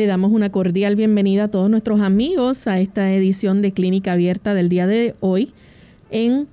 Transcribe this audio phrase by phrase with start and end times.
[0.00, 4.54] Le damos una cordial bienvenida a todos nuestros amigos a esta edición de Clínica Abierta
[4.54, 5.52] del día de hoy,
[6.10, 6.48] en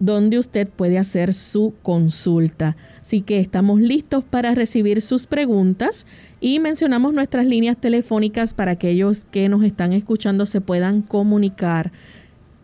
[0.00, 2.76] donde usted puede hacer su consulta.
[3.00, 6.06] Así que estamos listos para recibir sus preguntas
[6.42, 11.90] y mencionamos nuestras líneas telefónicas para aquellos que nos están escuchando se puedan comunicar.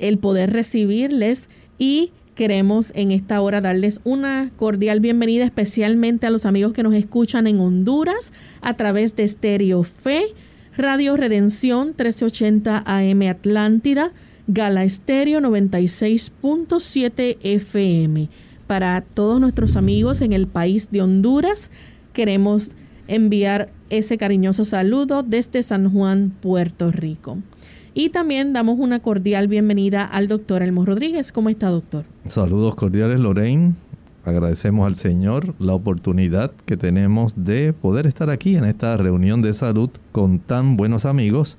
[0.00, 1.48] el poder recibirles
[1.78, 6.94] y queremos en esta hora darles una cordial bienvenida especialmente a los amigos que nos
[6.94, 8.32] escuchan en Honduras
[8.62, 10.34] a través de Stereo Fe,
[10.76, 14.10] Radio Redención 1380 AM Atlántida,
[14.46, 18.28] Gala Estéreo 96.7 FM.
[18.66, 21.70] Para todos nuestros amigos en el país de Honduras,
[22.12, 22.72] queremos
[23.08, 27.38] enviar ese cariñoso saludo desde San Juan, Puerto Rico.
[27.94, 31.32] Y también damos una cordial bienvenida al doctor Elmo Rodríguez.
[31.32, 32.04] ¿Cómo está, doctor?
[32.26, 33.72] Saludos cordiales, Lorraine.
[34.26, 39.54] Agradecemos al Señor la oportunidad que tenemos de poder estar aquí en esta reunión de
[39.54, 41.56] salud con tan buenos amigos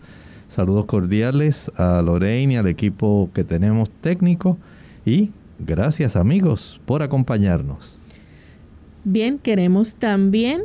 [0.48, 4.58] Saludos cordiales a Lorraine y al equipo que tenemos técnico
[5.06, 8.00] y gracias amigos por acompañarnos.
[9.04, 10.64] Bien, queremos también,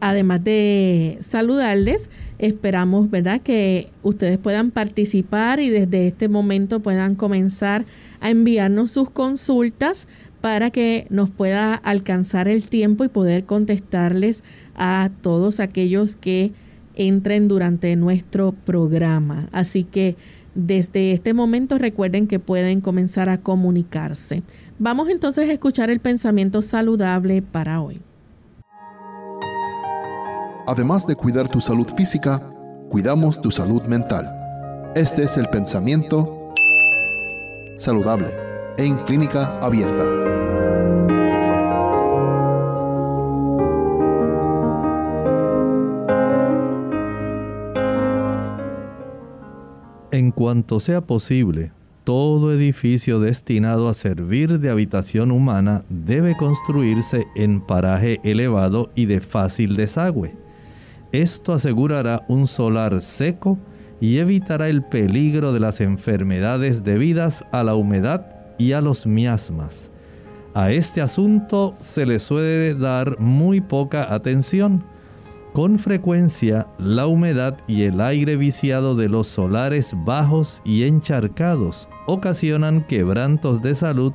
[0.00, 7.84] además de saludarles, esperamos, ¿verdad?, que ustedes puedan participar y desde este momento puedan comenzar
[8.20, 10.08] a enviarnos sus consultas
[10.40, 14.44] para que nos pueda alcanzar el tiempo y poder contestarles
[14.74, 16.52] a todos aquellos que
[16.96, 19.48] entren durante nuestro programa.
[19.52, 20.16] Así que
[20.54, 24.42] desde este momento recuerden que pueden comenzar a comunicarse.
[24.78, 28.00] Vamos entonces a escuchar el pensamiento saludable para hoy.
[30.66, 32.40] Además de cuidar tu salud física,
[32.88, 34.32] cuidamos tu salud mental.
[34.94, 36.52] Este es el pensamiento
[37.76, 38.28] saludable
[38.78, 40.43] en clínica abierta.
[50.14, 51.72] En cuanto sea posible,
[52.04, 59.20] todo edificio destinado a servir de habitación humana debe construirse en paraje elevado y de
[59.20, 60.36] fácil desagüe.
[61.10, 63.58] Esto asegurará un solar seco
[64.00, 68.24] y evitará el peligro de las enfermedades debidas a la humedad
[68.56, 69.90] y a los miasmas.
[70.54, 74.84] A este asunto se le suele dar muy poca atención,
[75.54, 82.84] con frecuencia, la humedad y el aire viciado de los solares bajos y encharcados ocasionan
[82.88, 84.12] quebrantos de salud,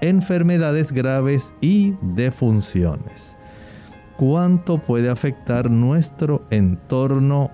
[0.00, 3.36] enfermedades graves y defunciones.
[4.16, 7.50] ¿Cuánto puede afectar nuestro entorno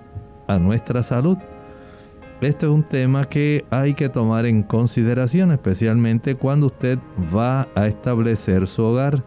[0.47, 1.37] a nuestra salud?
[2.39, 6.99] Este es un tema que hay que tomar en consideración, especialmente cuando usted
[7.35, 9.25] va a establecer su hogar.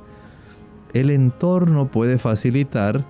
[0.95, 3.05] El entorno puede facilitar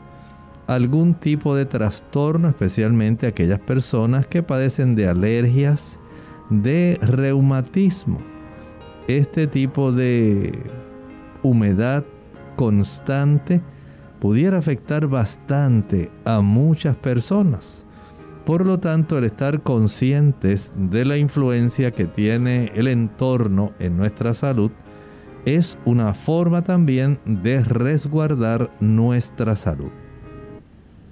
[0.68, 5.98] algún tipo de trastorno, especialmente aquellas personas que padecen de alergias,
[6.50, 8.18] de reumatismo.
[9.08, 10.70] Este tipo de
[11.42, 12.04] humedad
[12.56, 13.62] constante
[14.20, 17.86] pudiera afectar bastante a muchas personas.
[18.44, 24.34] Por lo tanto, el estar conscientes de la influencia que tiene el entorno en nuestra
[24.34, 24.70] salud
[25.46, 29.90] es una forma también de resguardar nuestra salud.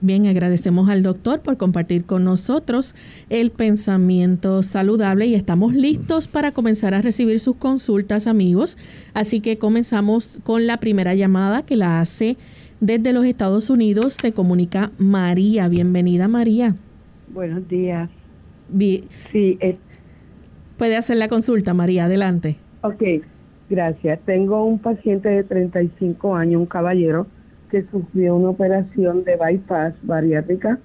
[0.02, 2.94] Bien, agradecemos al doctor por compartir con nosotros
[3.31, 8.76] el pensamiento saludable y estamos listos para comenzar a recibir sus consultas, amigos.
[9.14, 12.37] Así que comenzamos con la primera llamada que la hace
[12.81, 14.12] desde los Estados Unidos.
[14.12, 15.66] Se comunica María.
[15.69, 16.75] Bienvenida, María.
[17.32, 18.10] Buenos días.
[19.32, 19.58] sí.
[20.76, 22.04] Puede hacer la consulta, María.
[22.04, 22.56] Adelante.
[22.82, 23.02] Ok,
[23.70, 24.20] gracias.
[24.26, 27.26] Tengo un paciente de 35 años, un caballero
[27.70, 30.78] que sufrió una operación de bypass bariátrica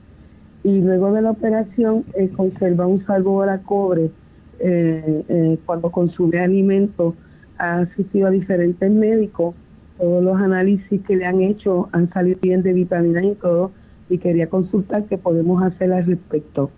[0.64, 4.12] y luego de la operación eh, conserva un sabor a cobre
[4.60, 7.16] eh, eh, cuando consume alimentos.
[7.58, 9.56] Ha asistido a diferentes médicos.
[9.98, 13.72] Todos los análisis que le han hecho han salido bien de vitaminas y todo.
[14.10, 16.70] Y quería consultar qué podemos hacer al respecto.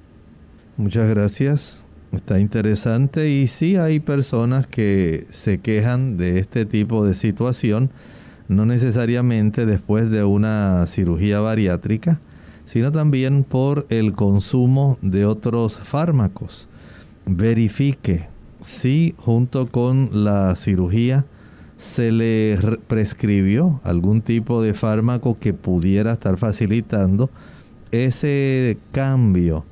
[0.77, 1.85] Muchas gracias.
[2.13, 7.89] Está interesante y sí hay personas que se quejan de este tipo de situación
[8.47, 12.19] no necesariamente después de una cirugía bariátrica,
[12.65, 16.67] sino también por el consumo de otros fármacos.
[17.25, 18.27] Verifique
[18.61, 21.25] si junto con la cirugía
[21.77, 22.57] se le
[22.87, 27.29] prescribió algún tipo de fármaco que pudiera estar facilitando
[27.91, 29.65] ese cambio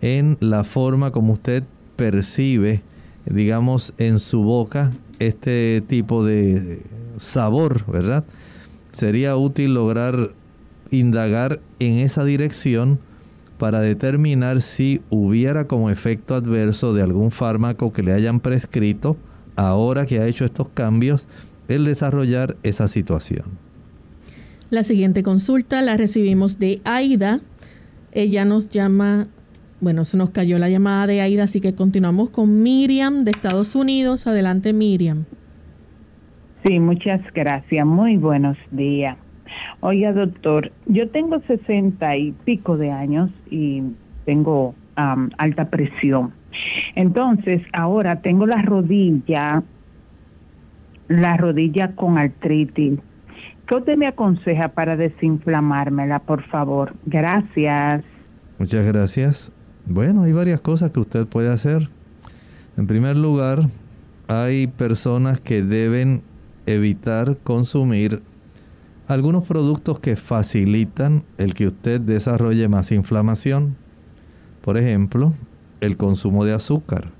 [0.00, 1.62] en la forma como usted
[1.96, 2.82] percibe,
[3.24, 6.82] digamos, en su boca este tipo de
[7.18, 8.24] sabor, ¿verdad?
[8.92, 10.32] Sería útil lograr
[10.90, 12.98] indagar en esa dirección
[13.58, 19.16] para determinar si hubiera como efecto adverso de algún fármaco que le hayan prescrito,
[19.56, 21.28] ahora que ha hecho estos cambios,
[21.68, 23.44] el desarrollar esa situación.
[24.70, 27.40] La siguiente consulta la recibimos de Aida.
[28.12, 29.28] Ella nos llama,
[29.80, 33.74] bueno, se nos cayó la llamada de Aida, así que continuamos con Miriam de Estados
[33.76, 34.26] Unidos.
[34.26, 35.26] Adelante, Miriam.
[36.64, 37.86] Sí, muchas gracias.
[37.86, 39.18] Muy buenos días.
[39.80, 43.82] Oiga, doctor, yo tengo sesenta y pico de años y
[44.24, 46.32] tengo alta presión.
[46.94, 49.62] Entonces, ahora tengo la rodilla,
[51.08, 52.98] la rodilla con artritis.
[53.66, 56.94] ¿Qué usted me aconseja para desinflamármela, por favor?
[57.04, 58.04] Gracias.
[58.58, 59.52] Muchas gracias.
[59.86, 61.90] Bueno, hay varias cosas que usted puede hacer.
[62.78, 63.60] En primer lugar,
[64.28, 66.22] hay personas que deben
[66.66, 68.22] evitar consumir
[69.06, 73.76] algunos productos que facilitan el que usted desarrolle más inflamación.
[74.62, 75.34] Por ejemplo,
[75.80, 77.10] el consumo de azúcar.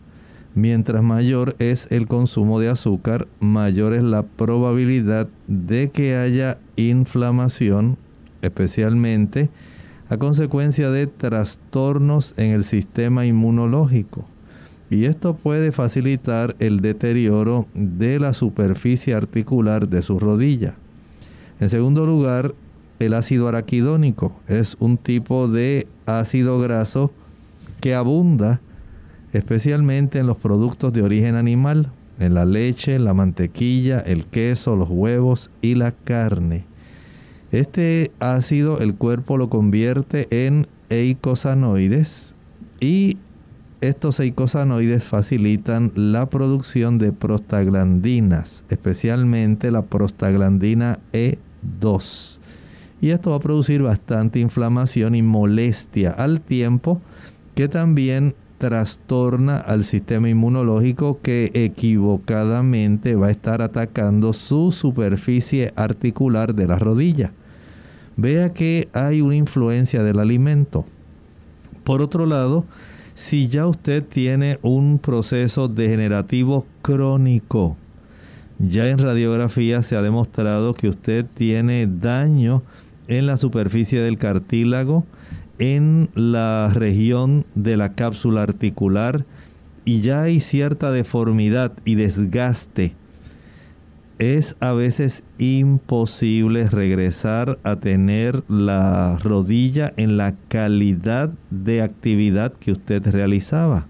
[0.55, 7.99] Mientras mayor es el consumo de azúcar, mayor es la probabilidad de que haya inflamación,
[8.40, 9.50] especialmente
[10.08, 14.26] a consecuencia de trastornos en el sistema inmunológico
[14.90, 20.75] y esto puede facilitar el deterioro de la superficie articular de su rodilla.
[21.60, 22.54] En segundo lugar,
[22.98, 27.11] el ácido araquidónico es un tipo de ácido graso
[27.80, 28.61] que abunda
[29.32, 34.88] especialmente en los productos de origen animal, en la leche, la mantequilla, el queso, los
[34.88, 36.64] huevos y la carne.
[37.50, 42.35] Este ácido el cuerpo lo convierte en eicosanoides
[42.80, 43.16] y
[43.88, 52.38] estos eicosanoides facilitan la producción de prostaglandinas, especialmente la prostaglandina E2.
[53.00, 57.00] Y esto va a producir bastante inflamación y molestia al tiempo
[57.55, 66.55] que también trastorna al sistema inmunológico que equivocadamente va a estar atacando su superficie articular
[66.55, 67.33] de la rodilla.
[68.17, 70.85] Vea que hay una influencia del alimento.
[71.83, 72.64] Por otro lado,
[73.25, 77.78] si ya usted tiene un proceso degenerativo crónico.
[78.59, 82.62] Ya en radiografía se ha demostrado que usted tiene daño
[83.09, 85.07] en la superficie del cartílago,
[85.59, 89.25] en la región de la cápsula articular
[89.87, 92.95] y ya hay cierta deformidad y desgaste
[94.18, 102.73] es a veces imposible regresar a tener la rodilla en la calidad de actividad que
[102.73, 103.87] usted realizaba.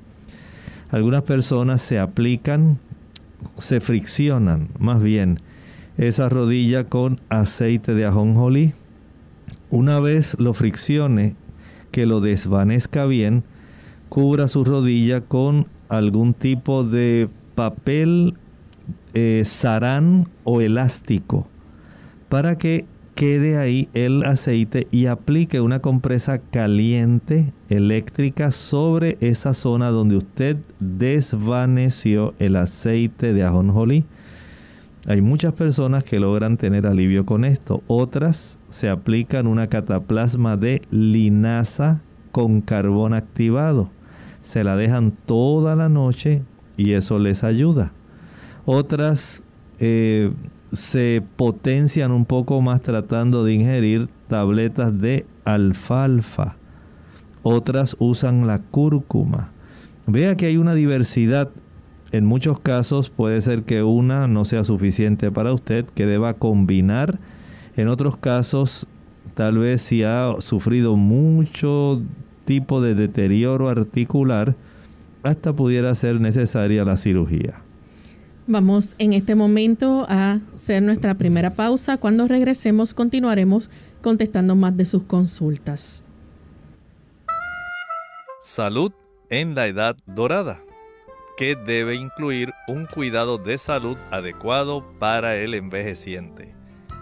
[0.90, 2.78] Algunas personas se aplican,
[3.58, 5.40] se friccionan más bien
[5.98, 8.72] esa rodilla con aceite de ajonjolí.
[9.70, 11.36] Una vez lo friccione,
[11.90, 13.44] que lo desvanezca bien,
[14.08, 18.34] cubra su rodilla con algún tipo de papel
[19.14, 21.46] eh, sarán o elástico
[22.28, 29.90] para que quede ahí el aceite y aplique una compresa caliente eléctrica sobre esa zona
[29.90, 34.04] donde usted desvaneció el aceite de ajonjolí.
[35.06, 37.82] Hay muchas personas que logran tener alivio con esto.
[37.86, 42.00] Otras se aplican una cataplasma de linaza
[42.32, 43.90] con carbón activado.
[44.40, 46.42] Se la dejan toda la noche
[46.76, 47.92] y eso les ayuda.
[48.66, 49.42] Otras
[49.78, 50.32] eh,
[50.72, 56.56] se potencian un poco más tratando de ingerir tabletas de alfalfa.
[57.42, 59.50] Otras usan la cúrcuma.
[60.06, 61.50] Vea que hay una diversidad
[62.14, 67.18] en muchos casos puede ser que una no sea suficiente para usted, que deba combinar.
[67.74, 68.86] En otros casos,
[69.34, 72.00] tal vez si ha sufrido mucho
[72.44, 74.54] tipo de deterioro articular,
[75.24, 77.63] hasta pudiera ser necesaria la cirugía.
[78.46, 81.96] Vamos en este momento a hacer nuestra primera pausa.
[81.96, 83.70] Cuando regresemos continuaremos
[84.02, 86.04] contestando más de sus consultas.
[88.42, 88.92] Salud
[89.30, 90.60] en la edad dorada
[91.38, 96.52] que debe incluir un cuidado de salud adecuado para el envejeciente.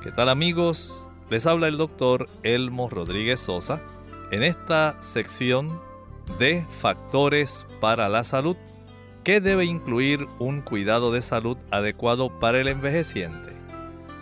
[0.03, 1.11] ¿Qué tal amigos?
[1.29, 3.81] Les habla el doctor Elmo Rodríguez Sosa
[4.31, 5.81] en esta sección
[6.39, 8.57] de factores para la salud
[9.25, 13.53] que debe incluir un cuidado de salud adecuado para el envejeciente.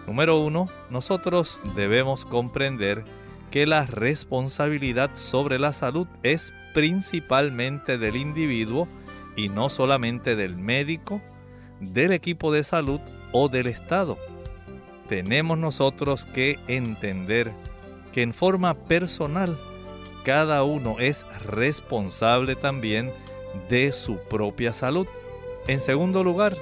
[0.06, 3.04] Número uno, nosotros debemos comprender
[3.50, 8.86] que la responsabilidad sobre la salud es principalmente del individuo
[9.36, 11.20] y no solamente del médico,
[11.80, 13.00] del equipo de salud
[13.32, 14.18] o del Estado.
[15.08, 17.52] Tenemos nosotros que entender
[18.12, 19.58] que en forma personal
[20.24, 23.29] cada uno es responsable también de
[23.92, 25.06] su propia salud.
[25.66, 26.56] En segundo lugar,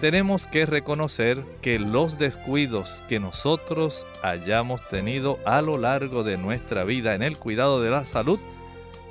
[0.00, 6.84] tenemos que reconocer que los descuidos que nosotros hayamos tenido a lo largo de nuestra
[6.84, 8.38] vida en el cuidado de la salud,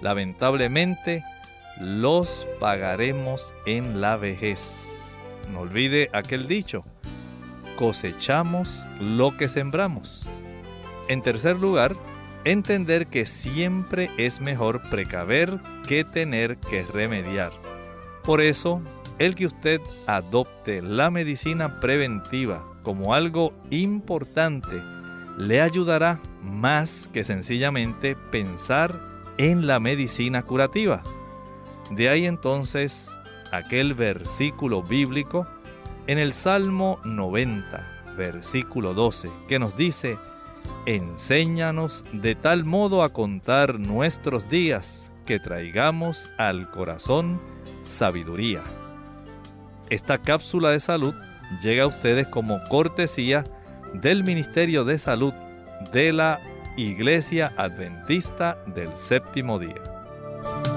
[0.01, 1.23] lamentablemente
[1.79, 4.83] los pagaremos en la vejez.
[5.51, 6.83] No olvide aquel dicho,
[7.77, 10.27] cosechamos lo que sembramos.
[11.07, 11.95] En tercer lugar,
[12.43, 17.51] entender que siempre es mejor precaver que tener que remediar.
[18.23, 18.81] Por eso,
[19.19, 24.81] el que usted adopte la medicina preventiva como algo importante
[25.37, 28.99] le ayudará más que sencillamente pensar
[29.37, 31.03] en la medicina curativa.
[31.91, 33.09] De ahí entonces
[33.51, 35.47] aquel versículo bíblico
[36.07, 40.17] en el Salmo 90, versículo 12, que nos dice,
[40.87, 47.41] Enséñanos de tal modo a contar nuestros días que traigamos al corazón
[47.83, 48.63] sabiduría.
[49.89, 51.13] Esta cápsula de salud
[51.61, 53.43] llega a ustedes como cortesía
[53.95, 55.33] del Ministerio de Salud
[55.91, 56.39] de la
[56.77, 60.76] Iglesia Adventista del Séptimo Día.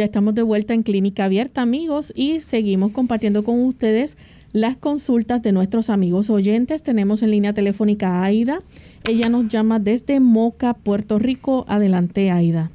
[0.00, 4.16] Ya estamos de vuelta en Clínica Abierta, amigos, y seguimos compartiendo con ustedes
[4.50, 6.82] las consultas de nuestros amigos oyentes.
[6.82, 8.60] Tenemos en línea telefónica a Aida.
[9.06, 11.66] Ella nos llama desde Moca, Puerto Rico.
[11.68, 12.70] Adelante, Aida.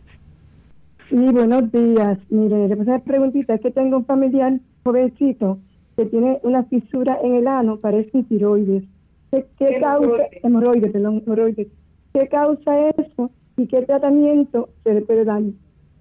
[1.10, 2.20] Sí, buenos días.
[2.30, 3.56] Mire, le preguntita.
[3.56, 5.58] Es que tengo un familiar jovencito
[5.96, 8.84] que tiene una fisura en el ano, parece tiroides.
[9.32, 10.26] ¿Qué, qué causa?
[10.44, 11.70] Hemorroides, perdón, hemorroides.
[12.14, 15.42] ¿Qué causa eso y qué tratamiento se le puede dar?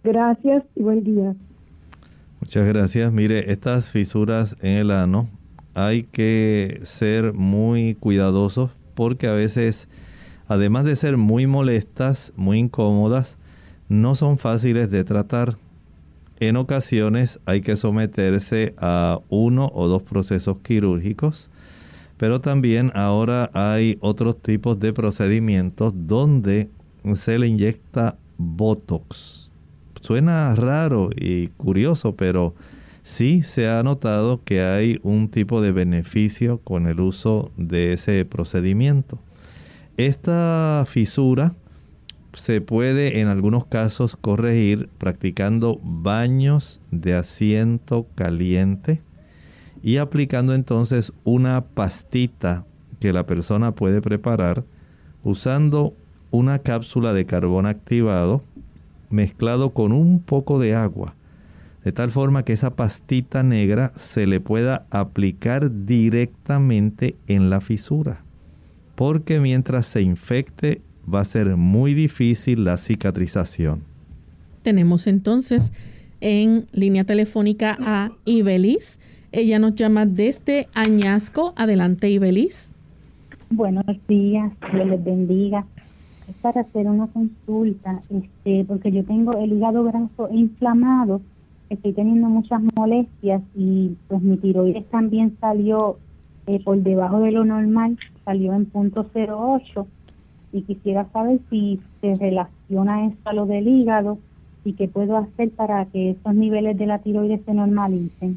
[0.04, 1.34] Gracias y buen día.
[2.38, 3.11] Muchas gracias.
[3.11, 5.30] Mire, estas fisuras en el ano
[5.73, 9.88] hay que ser muy cuidadosos porque a veces,
[10.46, 13.38] además de ser muy molestas, muy incómodas,
[13.88, 15.56] no son fáciles de tratar.
[16.38, 21.49] En ocasiones hay que someterse a uno o dos procesos quirúrgicos,
[22.18, 26.68] pero también ahora hay otros tipos de procedimientos donde
[27.14, 29.53] se le inyecta Botox.
[30.04, 32.54] Suena raro y curioso, pero
[33.02, 38.23] sí se ha notado que hay un tipo de beneficio con el uso de ese
[38.26, 39.18] procedimiento.
[39.96, 41.54] Esta fisura
[42.34, 49.00] se puede en algunos casos corregir practicando baños de asiento caliente
[49.82, 52.66] y aplicando entonces una pastita
[53.00, 54.64] que la persona puede preparar
[55.23, 55.94] usando
[56.30, 58.42] una cápsula de carbón activado
[59.11, 61.14] mezclado con un poco de agua,
[61.84, 68.23] de tal forma que esa pastita negra se le pueda aplicar directamente en la fisura,
[68.94, 70.80] porque mientras se infecte
[71.12, 73.80] va a ser muy difícil la cicatrización.
[74.62, 75.73] Tenemos entonces
[76.20, 78.99] en línea telefónica a Ibelis.
[79.30, 81.52] Ella nos llama desde Añasco.
[81.56, 82.73] Adelante, Ibelis.
[83.50, 85.66] Buenos días, Dios les bendiga.
[86.44, 91.22] Para hacer una consulta, este, porque yo tengo el hígado graso inflamado,
[91.70, 95.96] estoy teniendo muchas molestias y pues mi tiroides también salió
[96.46, 97.96] eh, por debajo de lo normal,
[98.26, 99.86] salió en punto 08
[100.52, 104.18] y quisiera saber si se relaciona esto a lo del hígado
[104.66, 108.37] y qué puedo hacer para que esos niveles de la tiroides se normalicen.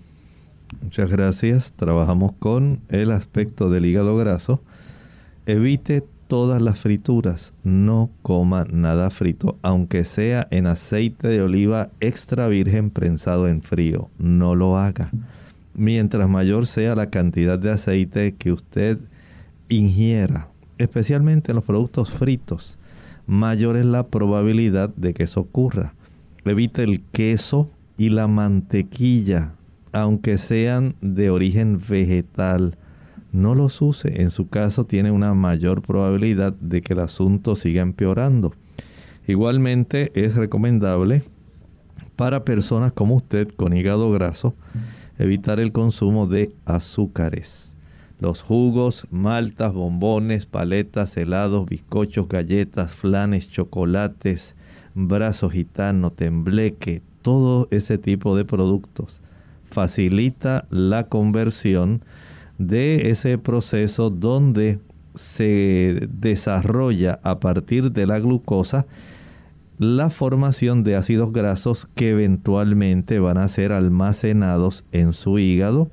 [0.81, 1.73] Muchas gracias.
[1.73, 4.61] Trabajamos con el aspecto del hígado graso.
[5.45, 7.53] Evite todas las frituras.
[7.63, 14.09] No coma nada frito, aunque sea en aceite de oliva extra virgen prensado en frío.
[14.17, 15.11] No lo haga.
[15.73, 18.97] Mientras mayor sea la cantidad de aceite que usted
[19.69, 22.77] ingiera, especialmente en los productos fritos,
[23.25, 25.93] mayor es la probabilidad de que eso ocurra.
[26.45, 29.53] Evite el queso y la mantequilla,
[29.91, 32.77] aunque sean de origen vegetal.
[33.37, 37.83] No los use, en su caso tiene una mayor probabilidad de que el asunto siga
[37.83, 38.55] empeorando.
[39.27, 41.21] Igualmente es recomendable
[42.15, 44.55] para personas como usted con hígado graso
[45.19, 47.75] evitar el consumo de azúcares
[48.19, 54.55] los jugos, maltas, bombones, paletas, helados, bizcochos, galletas, flanes, chocolates,
[54.95, 59.21] brazo gitano, tembleque, todo ese tipo de productos
[59.69, 62.01] facilita la conversión
[62.57, 64.79] de ese proceso donde
[65.15, 68.85] se desarrolla a partir de la glucosa
[69.79, 75.91] la formación de ácidos grasos que eventualmente van a ser almacenados en su hígado.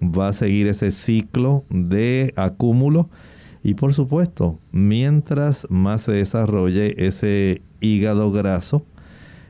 [0.00, 3.08] Va a seguir ese ciclo de acúmulo
[3.64, 8.84] y por supuesto, mientras más se desarrolle ese hígado graso,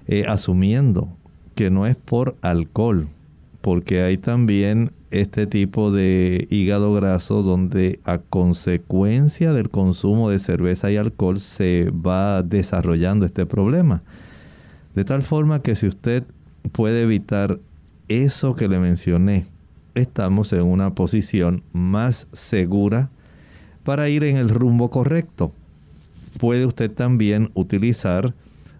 [0.07, 1.09] eh, asumiendo
[1.57, 3.09] que no es por alcohol,
[3.61, 10.90] porque hay también este tipo de hígado graso donde a consecuencia del consumo de cerveza
[10.90, 14.03] y alcohol se va desarrollando este problema.
[14.96, 16.24] De tal forma que si usted
[16.72, 17.61] puede evitar
[18.09, 19.46] eso que le mencioné,
[19.94, 23.09] estamos en una posición más segura
[23.85, 25.53] para ir en el rumbo correcto.
[26.40, 28.35] Puede usted también utilizar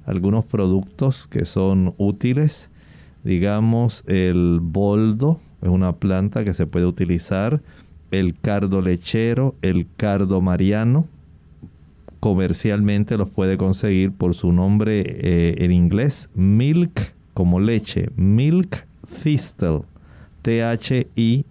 [0.05, 2.71] algunos productos que son útiles.
[3.23, 7.61] Digamos, el boldo es una planta que se puede utilizar.
[8.11, 11.07] El cardo lechero, el cardo mariano.
[12.21, 18.87] Comercialmente los puede conseguir por su nombre eh, en inglés, milk como leche, milk
[19.23, 19.81] thistle
[20.43, 21.45] T-H-I-S-T-L-E.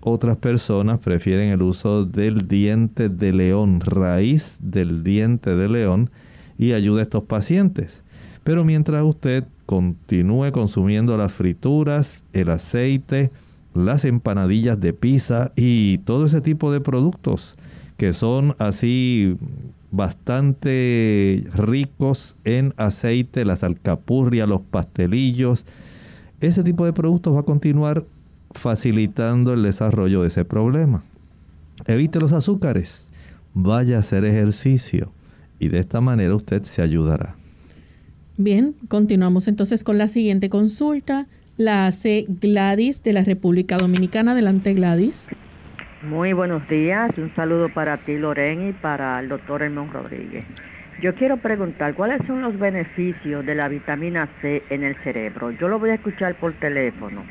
[0.00, 6.10] Otras personas prefieren el uso del diente de león, raíz del diente de león,
[6.58, 8.02] y ayuda a estos pacientes.
[8.44, 13.30] Pero mientras usted continúe consumiendo las frituras, el aceite,
[13.74, 17.54] las empanadillas de pizza y todo ese tipo de productos
[17.98, 19.36] que son así
[19.90, 25.66] bastante ricos en aceite, las alcapurrias, los pastelillos,
[26.40, 28.06] ese tipo de productos va a continuar
[28.52, 31.02] facilitando el desarrollo de ese problema.
[31.84, 33.10] Evite los azúcares,
[33.52, 35.12] vaya a hacer ejercicio
[35.58, 37.37] y de esta manera usted se ayudará.
[38.40, 41.26] Bien, continuamos entonces con la siguiente consulta.
[41.56, 44.30] la hace Gladys de la República Dominicana.
[44.30, 45.30] Adelante, Gladys.
[46.02, 47.10] Muy buenos días.
[47.18, 50.44] Un saludo para ti, Loren, y para el doctor Hermón Rodríguez.
[51.02, 55.50] Yo quiero preguntar, ¿cuáles son los beneficios de la vitamina C en el cerebro?
[55.50, 57.24] Yo lo voy a escuchar por teléfono.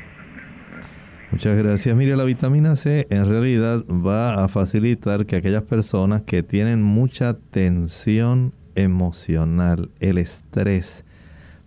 [1.30, 1.96] Muchas gracias.
[1.96, 7.32] Mire, la vitamina C en realidad va a facilitar que aquellas personas que tienen mucha
[7.50, 11.04] tensión emocional, el estrés,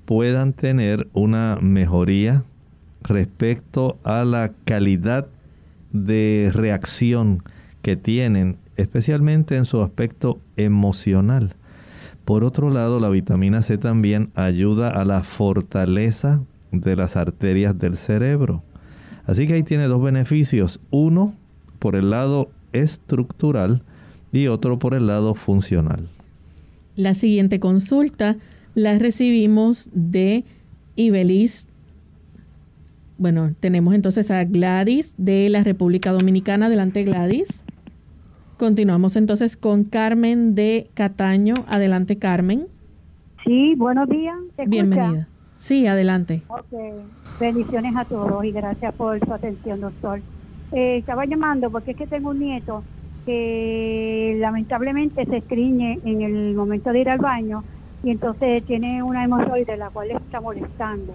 [0.06, 2.44] puedan tener una mejoría
[3.02, 5.28] respecto a la calidad
[5.92, 7.44] de reacción
[7.82, 11.56] que tienen, especialmente en su aspecto emocional.
[12.26, 17.98] Por otro lado, la vitamina C también ayuda a la fortaleza de las arterias del
[17.98, 18.64] cerebro.
[19.26, 20.80] Así que ahí tiene dos beneficios.
[20.92, 21.34] Uno
[21.80, 23.82] por el lado estructural
[24.32, 26.08] y otro por el lado funcional.
[26.96, 28.38] La siguiente consulta
[28.74, 30.44] la recibimos de
[30.96, 31.68] Ibelis.
[33.18, 36.66] Bueno, tenemos entonces a Gladys de la República Dominicana.
[36.68, 37.64] Adelante, Gladys.
[38.58, 41.56] Continuamos entonces con Carmen de Cataño.
[41.68, 42.68] Adelante, Carmen.
[43.46, 44.36] Sí, buenos días.
[44.68, 45.28] Bienvenida.
[45.58, 46.44] Sí, adelante.
[46.48, 46.94] Okay.
[47.40, 50.22] Bendiciones a todos y gracias por su atención, doctor.
[50.72, 52.84] Eh, estaba llamando porque es que tengo un nieto
[53.26, 57.64] que lamentablemente se estriñe en el momento de ir al baño
[58.04, 61.14] y entonces tiene una hemorroide la cual le está molestando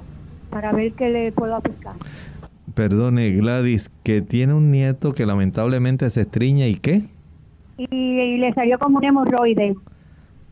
[0.50, 1.94] para ver qué le puedo aplicar.
[2.74, 7.02] Perdone, Gladys, que tiene un nieto que lamentablemente se estriñe y qué?
[7.78, 9.74] y, le salió como un hemorroide.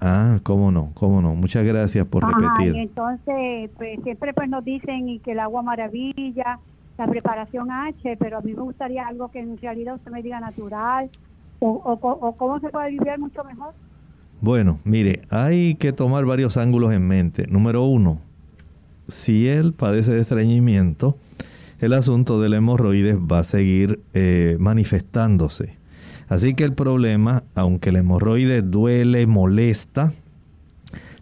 [0.00, 1.34] Ah, cómo no, cómo no.
[1.34, 2.74] Muchas gracias por repetir.
[2.74, 6.58] Y entonces, pues siempre pues nos dicen y que el agua maravilla,
[6.98, 10.40] la preparación H, pero a mí me gustaría algo que en realidad usted me diga
[10.40, 11.08] natural
[11.64, 13.74] o, cómo se puede vivir mucho mejor.
[14.40, 17.46] Bueno, mire, hay que tomar varios ángulos en mente.
[17.46, 18.20] Número uno,
[19.08, 21.16] si él padece de estreñimiento,
[21.80, 25.76] el asunto del hemorroides va a seguir eh, manifestándose.
[26.28, 30.12] Así que el problema, aunque el hemorroide duele, molesta,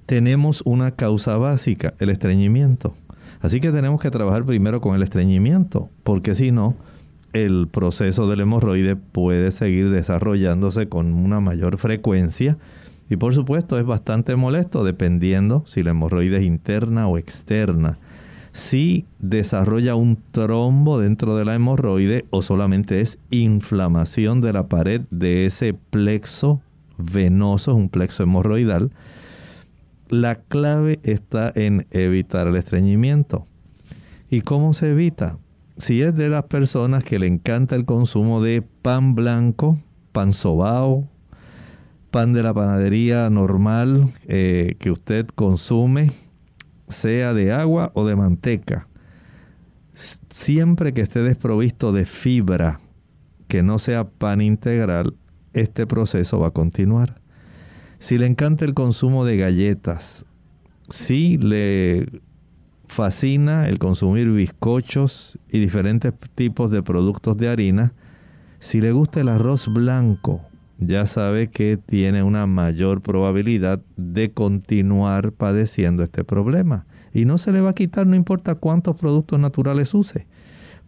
[0.07, 2.95] tenemos una causa básica, el estreñimiento.
[3.41, 6.77] Así que tenemos que trabajar primero con el estreñimiento, porque si no,
[7.33, 12.59] el proceso del hemorroide puede seguir desarrollándose con una mayor frecuencia
[13.09, 17.99] y por supuesto es bastante molesto dependiendo si la hemorroide es interna o externa
[18.53, 25.03] si desarrolla un trombo dentro de la hemorroide o solamente es inflamación de la pared
[25.11, 26.61] de ese plexo
[26.99, 28.91] venoso, un plexo hemorroidal.
[30.09, 33.47] La clave está en evitar el estreñimiento.
[34.29, 35.39] ¿Y cómo se evita?
[35.83, 39.81] Si es de las personas que le encanta el consumo de pan blanco,
[40.13, 41.11] pan sobao,
[42.13, 46.13] pan de la panadería normal eh, que usted consume,
[46.87, 48.87] sea de agua o de manteca,
[50.31, 52.79] siempre que esté desprovisto de fibra,
[53.49, 55.17] que no sea pan integral,
[55.53, 57.21] este proceso va a continuar.
[57.99, 60.27] Si le encanta el consumo de galletas,
[60.91, 62.07] si le
[62.93, 67.95] fascina el consumir bizcochos y diferentes tipos de productos de harina,
[68.59, 70.43] si le gusta el arroz blanco,
[70.79, 76.85] ya sabe que tiene una mayor probabilidad de continuar padeciendo este problema.
[77.15, 80.27] Y no se le va a quitar no importa cuántos productos naturales use,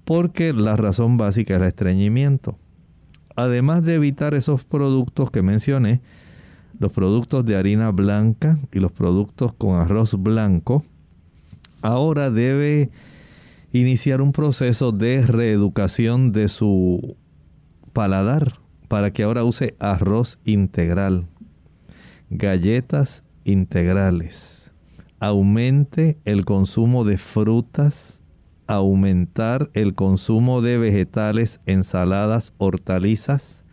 [0.04, 2.58] porque la razón básica es el estreñimiento.
[3.34, 6.02] Además de evitar esos productos que mencioné,
[6.78, 10.84] los productos de harina blanca y los productos con arroz blanco,
[11.84, 12.90] ahora debe
[13.72, 17.16] iniciar un proceso de reeducación de su
[17.92, 18.54] paladar
[18.88, 21.26] para que ahora use arroz integral,
[22.30, 24.72] galletas integrales,
[25.20, 28.22] aumente el consumo de frutas,
[28.66, 33.66] aumentar el consumo de vegetales, ensaladas, hortalizas,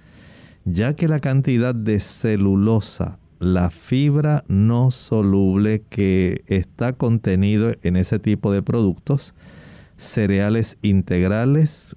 [0.65, 8.19] ya que la cantidad de celulosa, la fibra no soluble que está contenido en ese
[8.19, 9.33] tipo de productos,
[9.97, 11.95] cereales integrales,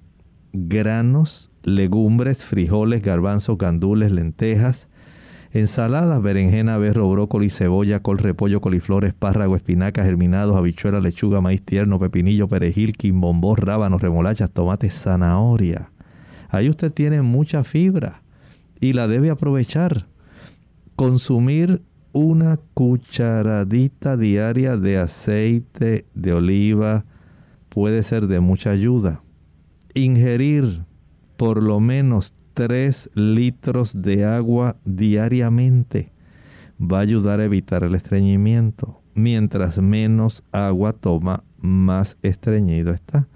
[0.53, 4.89] granos, legumbres, frijoles, garbanzos, gandules, lentejas,
[5.51, 11.99] ensaladas, berenjena, berro, brócoli, cebolla, col, repollo, coliflor, espárrago, espinacas, germinados, habichuela, lechuga, maíz tierno,
[11.99, 15.91] pepinillo, perejil, quimbombó, rábanos, remolachas, tomates, zanahoria.
[16.49, 18.23] Ahí usted tiene mucha fibra
[18.79, 20.07] y la debe aprovechar.
[20.95, 21.81] Consumir
[22.13, 27.03] una cucharadita diaria de aceite de oliva
[27.67, 29.21] puede ser de mucha ayuda.
[29.93, 30.85] Ingerir
[31.35, 36.13] por lo menos 3 litros de agua diariamente.
[36.81, 39.01] Va a ayudar a evitar el estreñimiento.
[39.13, 43.27] Mientras menos agua toma, más estreñido está.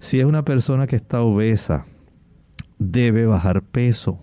[0.00, 1.84] Si es una persona que está obesa,
[2.80, 4.18] debe bajar peso.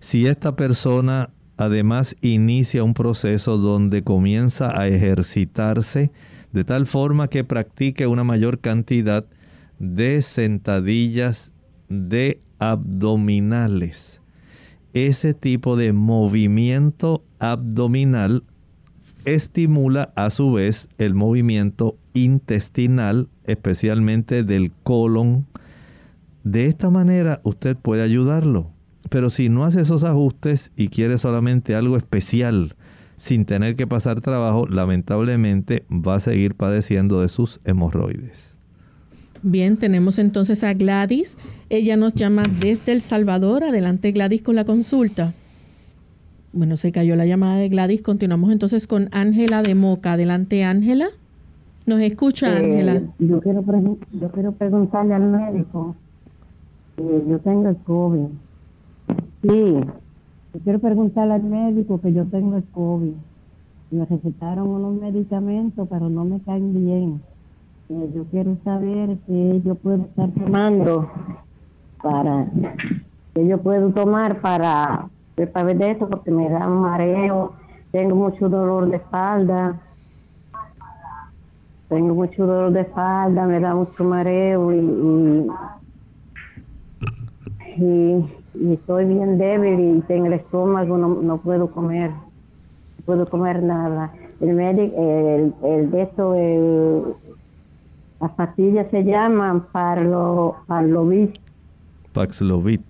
[0.00, 6.10] Si esta persona además inicia un proceso donde comienza a ejercitarse
[6.52, 9.26] de tal forma que practique una mayor cantidad
[9.78, 11.52] de sentadillas
[11.90, 14.22] de abdominales.
[14.94, 18.42] Ese tipo de movimiento abdominal
[19.26, 25.46] estimula a su vez el movimiento intestinal, especialmente del colon.
[26.42, 28.72] De esta manera usted puede ayudarlo.
[29.08, 32.74] Pero si no hace esos ajustes y quiere solamente algo especial,
[33.16, 38.56] sin tener que pasar trabajo, lamentablemente va a seguir padeciendo de sus hemorroides.
[39.42, 41.38] Bien, tenemos entonces a Gladys.
[41.70, 43.64] Ella nos llama desde El Salvador.
[43.64, 45.32] Adelante Gladys con la consulta.
[46.52, 48.02] Bueno, se cayó la llamada de Gladys.
[48.02, 50.14] Continuamos entonces con Ángela de Moca.
[50.14, 51.08] Adelante, Ángela.
[51.86, 53.02] ¿Nos escucha, eh, Ángela?
[53.18, 53.64] yo, quiero
[54.12, 55.96] yo quiero preguntarle al médico.
[56.98, 58.28] yo tengo el COVID.
[59.42, 59.80] Sí,
[60.52, 63.14] yo quiero preguntarle al médico que yo tengo el COVID.
[63.90, 67.22] Me recetaron unos medicamentos, pero no me caen bien.
[67.88, 71.10] yo quiero saber si yo puedo estar tomando
[72.02, 72.50] para
[73.34, 77.54] que yo puedo tomar para ver de eso porque me da un mareo,
[77.90, 79.80] tengo mucho dolor de espalda,
[81.88, 85.46] tengo mucho dolor de espalda, me da mucho mareo y,
[87.76, 94.12] y, estoy bien débil y tengo el estómago, no, puedo comer, no puedo comer nada.
[94.40, 97.14] El médico, el, el de esto, el,
[98.20, 101.38] las pastillas se llaman Parlo, Parlovit.
[102.12, 102.82] Paxlovit.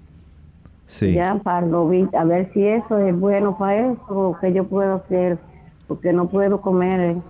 [0.86, 1.12] Sí.
[1.12, 5.38] Ya, para a ver si eso es bueno para eso o qué yo puedo hacer,
[5.86, 7.00] porque no puedo comer.
[7.00, 7.22] Eh.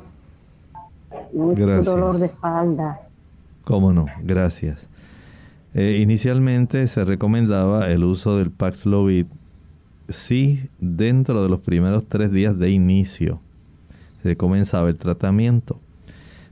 [1.34, 3.00] Mucho dolor de espalda.
[3.64, 4.06] ¿Cómo no?
[4.22, 4.89] Gracias.
[5.74, 9.26] Eh, inicialmente se recomendaba el uso del Paxlovid
[10.08, 13.40] si dentro de los primeros tres días de inicio
[14.22, 15.80] se comenzaba el tratamiento.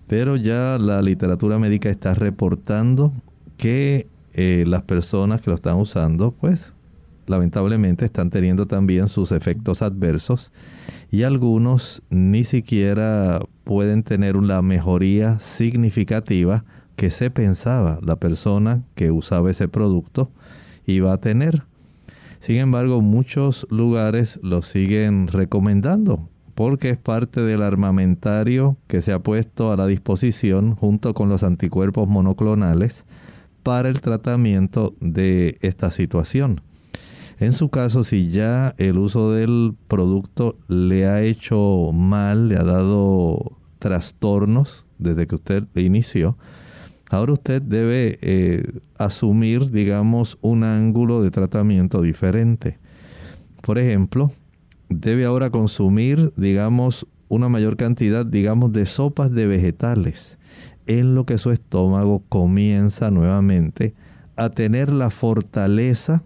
[0.06, 3.12] Pero ya la literatura médica está reportando
[3.56, 6.72] que eh, las personas que lo están usando, pues
[7.26, 10.52] lamentablemente están teniendo también sus efectos adversos
[11.10, 16.64] y algunos ni siquiera pueden tener una mejoría significativa
[16.98, 20.32] que se pensaba la persona que usaba ese producto
[20.84, 21.62] iba a tener.
[22.40, 29.20] Sin embargo, muchos lugares lo siguen recomendando porque es parte del armamentario que se ha
[29.20, 33.04] puesto a la disposición junto con los anticuerpos monoclonales
[33.62, 36.62] para el tratamiento de esta situación.
[37.38, 42.64] En su caso, si ya el uso del producto le ha hecho mal, le ha
[42.64, 46.36] dado trastornos desde que usted inició,
[47.10, 48.62] ahora usted debe eh,
[48.96, 52.78] asumir, digamos, un ángulo de tratamiento diferente.
[53.62, 54.32] Por ejemplo,
[54.88, 60.38] debe ahora consumir, digamos, una mayor cantidad, digamos, de sopas de vegetales,
[60.86, 63.94] en lo que su estómago comienza nuevamente
[64.36, 66.22] a tener la fortaleza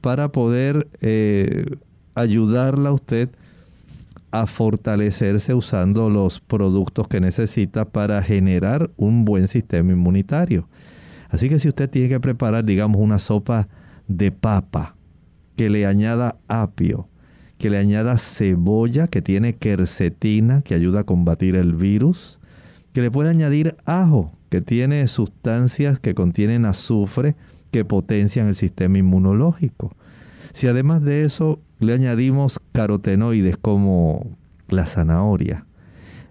[0.00, 1.66] para poder eh,
[2.14, 3.30] ayudarla a usted
[4.30, 10.68] a fortalecerse usando los productos que necesita para generar un buen sistema inmunitario.
[11.28, 13.68] Así que si usted tiene que preparar, digamos, una sopa
[14.06, 14.96] de papa
[15.56, 17.08] que le añada apio,
[17.58, 22.40] que le añada cebolla que tiene quercetina que ayuda a combatir el virus,
[22.92, 27.34] que le puede añadir ajo que tiene sustancias que contienen azufre
[27.70, 29.94] que potencian el sistema inmunológico.
[30.52, 34.36] Si además de eso le añadimos carotenoides como
[34.68, 35.66] la zanahoria,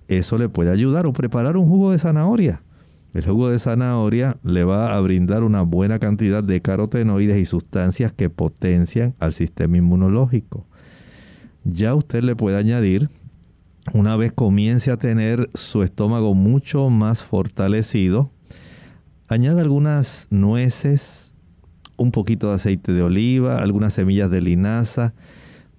[0.07, 2.61] eso le puede ayudar o preparar un jugo de zanahoria.
[3.13, 8.11] El jugo de zanahoria le va a brindar una buena cantidad de carotenoides y sustancias
[8.11, 10.65] que potencian al sistema inmunológico.
[11.63, 13.09] Ya usted le puede añadir,
[13.93, 18.29] una vez comience a tener su estómago mucho más fortalecido,
[19.27, 21.26] añade algunas nueces,
[21.97, 25.13] un poquito de aceite de oliva, algunas semillas de linaza,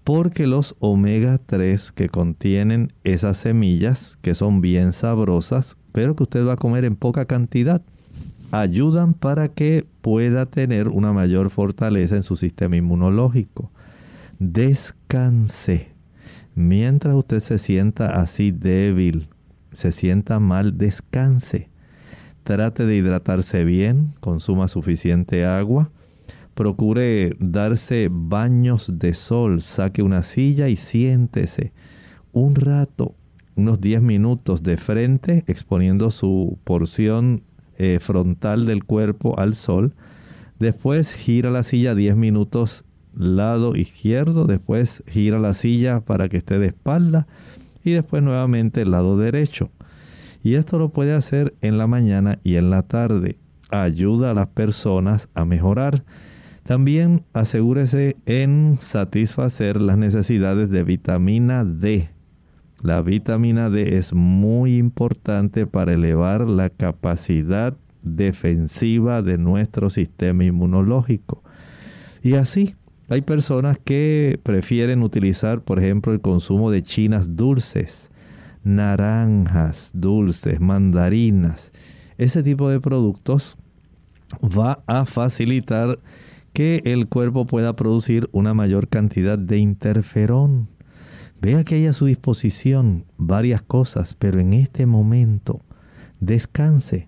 [0.05, 6.47] porque los omega 3 que contienen esas semillas, que son bien sabrosas, pero que usted
[6.47, 7.83] va a comer en poca cantidad,
[8.51, 13.71] ayudan para que pueda tener una mayor fortaleza en su sistema inmunológico.
[14.39, 15.89] Descanse.
[16.55, 19.29] Mientras usted se sienta así débil,
[19.73, 21.69] se sienta mal, descanse.
[22.45, 25.91] Trate de hidratarse bien, consuma suficiente agua
[26.59, 31.73] procure darse baños de sol, saque una silla y siéntese
[32.33, 33.15] un rato.
[33.55, 37.45] unos 10 minutos de frente, exponiendo su porción
[37.77, 39.95] eh, frontal del cuerpo al sol.
[40.59, 46.59] Después gira la silla 10 minutos lado izquierdo, después gira la silla para que esté
[46.59, 47.29] de espalda
[47.85, 49.71] y después nuevamente el lado derecho.
[50.43, 53.39] Y esto lo puede hacer en la mañana y en la tarde.
[53.71, 56.03] Ayuda a las personas a mejorar.
[56.69, 62.11] También asegúrese en satisfacer las necesidades de vitamina D.
[62.83, 71.43] La vitamina D es muy importante para elevar la capacidad defensiva de nuestro sistema inmunológico.
[72.23, 72.75] Y así,
[73.09, 78.11] hay personas que prefieren utilizar, por ejemplo, el consumo de chinas dulces,
[78.63, 81.73] naranjas dulces, mandarinas.
[82.19, 83.57] Ese tipo de productos
[84.43, 85.99] va a facilitar
[86.59, 90.67] que el cuerpo pueda producir una mayor cantidad de interferón.
[91.41, 95.61] Vea que hay a su disposición varias cosas, pero en este momento
[96.19, 97.07] descanse.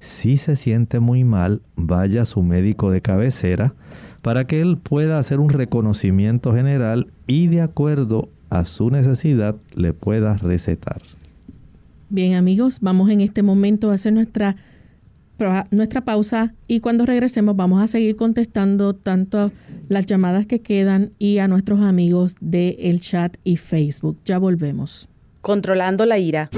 [0.00, 3.74] Si se siente muy mal, vaya a su médico de cabecera
[4.22, 9.92] para que él pueda hacer un reconocimiento general y de acuerdo a su necesidad le
[9.92, 11.00] pueda recetar.
[12.08, 14.56] Bien amigos, vamos en este momento a hacer nuestra
[15.70, 19.52] nuestra pausa y cuando regresemos vamos a seguir contestando tanto
[19.88, 24.18] las llamadas que quedan y a nuestros amigos del el chat y Facebook.
[24.24, 25.08] Ya volvemos.
[25.40, 26.50] Controlando la ira.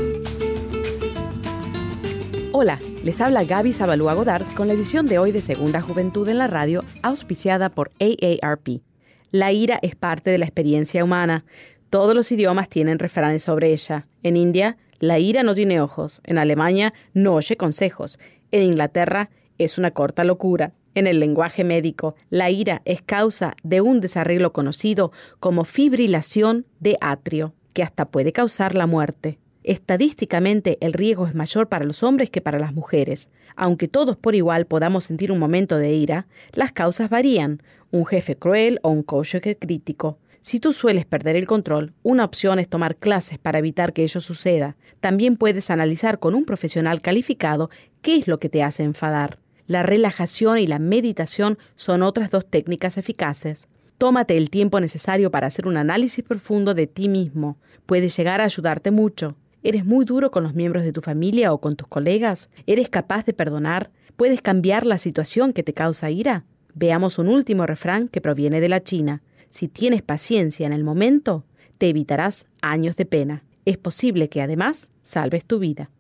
[2.53, 6.39] Hola, les habla Gaby Zabalúa Godard con la edición de hoy de Segunda Juventud en
[6.39, 8.83] la Radio, auspiciada por AARP.
[9.31, 11.45] La ira es parte de la experiencia humana.
[11.89, 14.07] Todos los idiomas tienen refranes sobre ella.
[14.23, 16.21] En India, la ira no tiene ojos.
[16.25, 18.19] En Alemania, no oye consejos.
[18.53, 20.73] En Inglaterra es una corta locura.
[20.95, 25.11] En el lenguaje médico, la ira es causa de un desarreglo conocido
[25.41, 29.39] como fibrilación de atrio, que hasta puede causar la muerte.
[29.65, 33.31] Estadísticamente, el riesgo es mayor para los hombres que para las mujeres.
[33.57, 38.37] Aunque todos por igual podamos sentir un momento de ira, las causas varían, un jefe
[38.37, 40.19] cruel o un cónyuge crítico.
[40.43, 44.21] Si tú sueles perder el control, una opción es tomar clases para evitar que ello
[44.21, 44.75] suceda.
[45.01, 47.71] También puedes analizar con un profesional calificado
[48.03, 49.39] qué es lo que te hace enfadar.
[49.69, 53.69] La relajación y la meditación son otras dos técnicas eficaces.
[53.99, 57.57] Tómate el tiempo necesario para hacer un análisis profundo de ti mismo.
[57.87, 59.37] Puede llegar a ayudarte mucho.
[59.63, 62.51] ¿Eres muy duro con los miembros de tu familia o con tus colegas?
[62.67, 63.93] ¿Eres capaz de perdonar?
[64.17, 66.45] ¿Puedes cambiar la situación que te causa ira?
[66.75, 69.23] Veamos un último refrán que proviene de la China.
[69.53, 71.45] Si tienes paciencia en el momento,
[71.77, 73.45] te evitarás años de pena.
[73.67, 75.91] Es posible que además salves tu vida.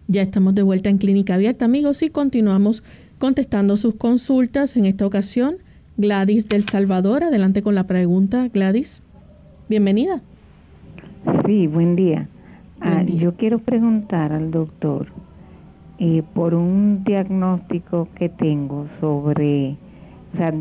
[0.10, 2.84] Ya estamos de vuelta en Clínica Abierta, amigos, y continuamos
[3.20, 4.76] contestando sus consultas.
[4.76, 5.60] En esta ocasión,
[5.96, 7.24] Gladys del Salvador.
[7.24, 9.02] Adelante con la pregunta, Gladys.
[9.70, 10.22] Bienvenida.
[11.46, 12.28] Sí, buen día.
[12.84, 15.08] Ah, yo quiero preguntar al doctor
[16.00, 19.78] eh, por un diagnóstico que tengo sobre,
[20.34, 20.52] o sea,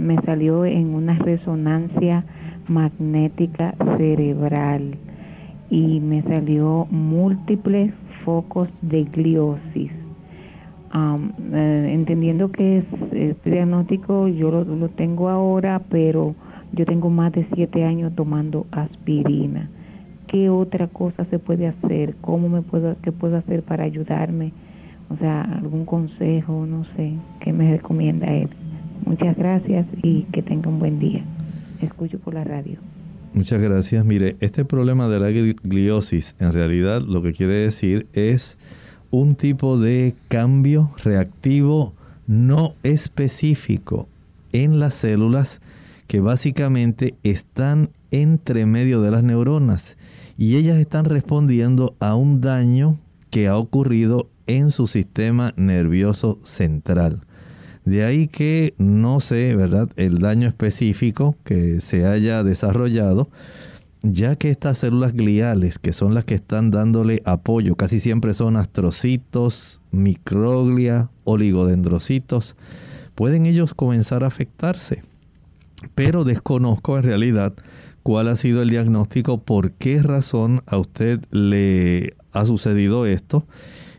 [0.00, 2.24] me salió en una resonancia
[2.66, 4.96] magnética cerebral
[5.70, 9.92] y me salió múltiples focos de gliosis.
[10.92, 16.34] Eh, entendiendo que es, este diagnóstico yo lo, lo, tengo ahora, pero
[16.72, 19.70] yo tengo más de siete años tomando aspirina.
[20.30, 22.14] ¿Qué otra cosa se puede hacer?
[22.20, 24.52] ¿Cómo me puedo, qué puedo hacer para ayudarme?
[25.08, 28.48] O sea, algún consejo, no sé, ¿qué me recomienda él?
[29.04, 31.24] Muchas gracias y que tenga un buen día.
[31.82, 32.78] Escucho por la radio.
[33.34, 34.04] Muchas gracias.
[34.04, 38.56] Mire, este problema de la gliosis en realidad lo que quiere decir es
[39.10, 41.92] un tipo de cambio reactivo
[42.28, 44.06] no específico
[44.52, 45.60] en las células
[46.06, 49.96] que básicamente están entre medio de las neuronas
[50.40, 52.96] y ellas están respondiendo a un daño
[53.28, 57.20] que ha ocurrido en su sistema nervioso central.
[57.84, 63.28] De ahí que no sé, ¿verdad?, el daño específico que se haya desarrollado,
[64.00, 68.56] ya que estas células gliales, que son las que están dándole apoyo, casi siempre son
[68.56, 72.56] astrocitos, microglia, oligodendrocitos,
[73.14, 75.02] pueden ellos comenzar a afectarse.
[75.94, 77.52] Pero desconozco en realidad
[78.10, 83.46] cuál ha sido el diagnóstico, por qué razón a usted le ha sucedido esto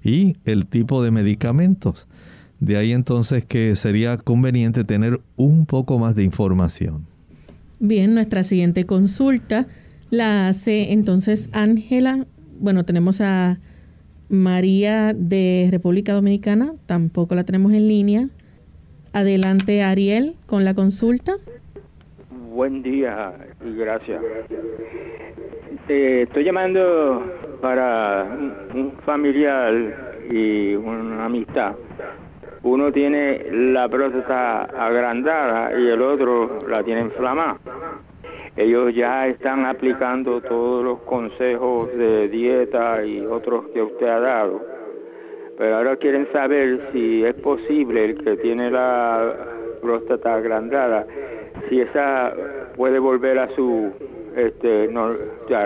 [0.04, 2.10] y el tipo de medicamentos.
[2.60, 7.06] De ahí entonces que sería conveniente tener un poco más de información.
[7.80, 9.66] Bien, nuestra siguiente consulta
[10.10, 12.28] la hace entonces Ángela.
[12.60, 13.60] Bueno, tenemos a
[14.28, 18.28] María de República Dominicana, tampoco la tenemos en línea.
[19.14, 21.38] Adelante Ariel con la consulta.
[22.52, 23.34] Buen día
[23.64, 24.22] y gracias.
[25.88, 27.24] estoy llamando
[27.62, 28.26] para
[28.74, 29.74] un familiar
[30.30, 31.76] y una amistad
[32.64, 37.58] uno tiene la próstata agrandada y el otro la tiene inflamada.
[38.58, 44.62] Ellos ya están aplicando todos los consejos de dieta y otros que usted ha dado,
[45.58, 49.36] pero ahora quieren saber si es posible el que tiene la
[49.82, 51.08] próstata agrandada,
[51.70, 52.34] si esa
[52.76, 53.92] puede volver a su
[54.36, 55.10] este no,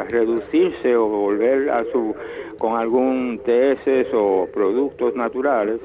[0.09, 2.15] reducirse o volver a su
[2.57, 5.79] con algún TS o productos naturales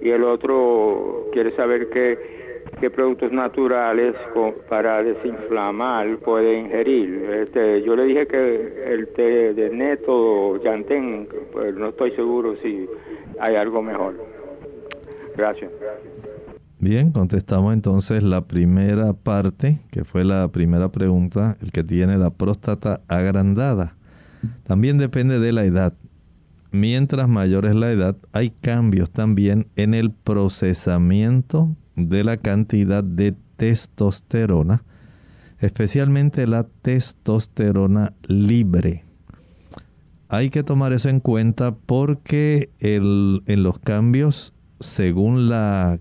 [0.00, 2.18] y el otro quiere saber qué,
[2.80, 4.14] qué productos naturales
[4.68, 7.30] para desinflamar puede ingerir.
[7.42, 12.56] Este, yo le dije que el té de neto o llantén, pues no estoy seguro
[12.62, 12.88] si
[13.38, 14.14] hay algo mejor.
[15.36, 15.70] Gracias.
[16.84, 22.28] Bien, contestamos entonces la primera parte, que fue la primera pregunta, el que tiene la
[22.28, 23.96] próstata agrandada.
[24.64, 25.94] También depende de la edad
[26.72, 33.34] mientras mayor es la edad, hay cambios también en el procesamiento de la cantidad de
[33.56, 34.82] testosterona,
[35.60, 39.04] especialmente la testosterona libre.
[40.28, 45.98] Hay que tomar eso en cuenta porque en los cambios, según la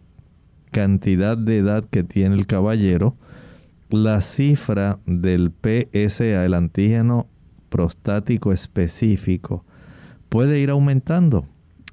[0.73, 3.15] cantidad de edad que tiene el caballero,
[3.89, 7.27] la cifra del PSA, el antígeno
[7.69, 9.63] prostático específico,
[10.27, 11.45] puede ir aumentando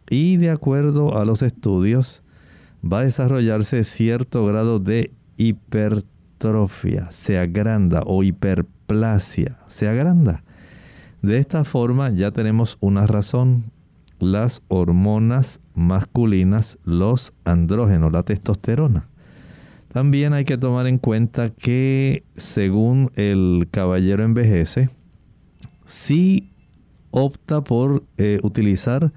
[0.09, 2.22] y de acuerdo a los estudios
[2.83, 10.43] va a desarrollarse cierto grado de hipertrofia, se agranda o hiperplasia, se agranda.
[11.22, 13.64] De esta forma ya tenemos una razón.
[14.18, 19.09] Las hormonas masculinas, los andrógenos, la testosterona.
[19.93, 24.91] También hay que tomar en cuenta que según el caballero envejece,
[25.85, 26.53] si
[27.11, 29.12] opta por eh, utilizar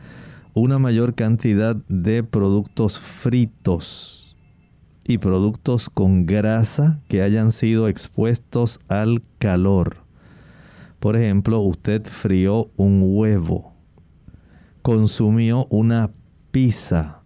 [0.56, 4.36] una mayor cantidad de productos fritos
[5.06, 9.98] y productos con grasa que hayan sido expuestos al calor.
[11.00, 13.74] Por ejemplo, usted frió un huevo,
[14.82, 16.10] consumió una
[16.54, 17.24] pizza,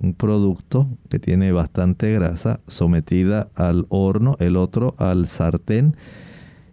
[0.00, 5.94] un producto que tiene bastante grasa sometida al horno, el otro al sartén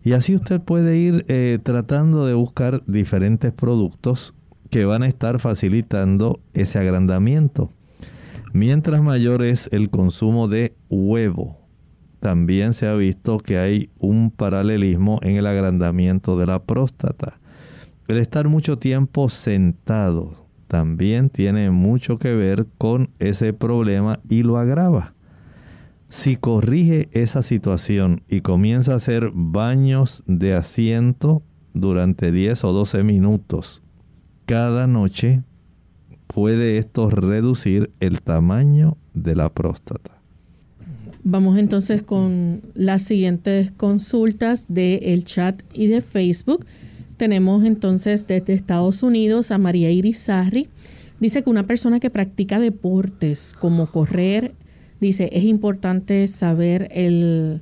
[0.01, 4.33] y así usted puede ir eh, tratando de buscar diferentes productos
[4.69, 7.69] que van a estar facilitando ese agrandamiento.
[8.53, 11.59] Mientras mayor es el consumo de huevo,
[12.21, 17.41] también se ha visto que hay un paralelismo en el agrandamiento de la próstata.
[18.07, 20.40] El estar mucho tiempo sentado
[20.71, 25.13] también tiene mucho que ver con ese problema y lo agrava.
[26.07, 31.43] Si corrige esa situación y comienza a hacer baños de asiento
[31.73, 33.83] durante 10 o 12 minutos
[34.45, 35.43] cada noche,
[36.27, 40.21] puede esto reducir el tamaño de la próstata.
[41.25, 46.65] Vamos entonces con las siguientes consultas del chat y de Facebook.
[47.21, 50.69] Tenemos entonces desde Estados Unidos a María Irizarri.
[51.19, 54.55] Dice que una persona que practica deportes como correr,
[54.99, 57.61] Dice, es importante saber el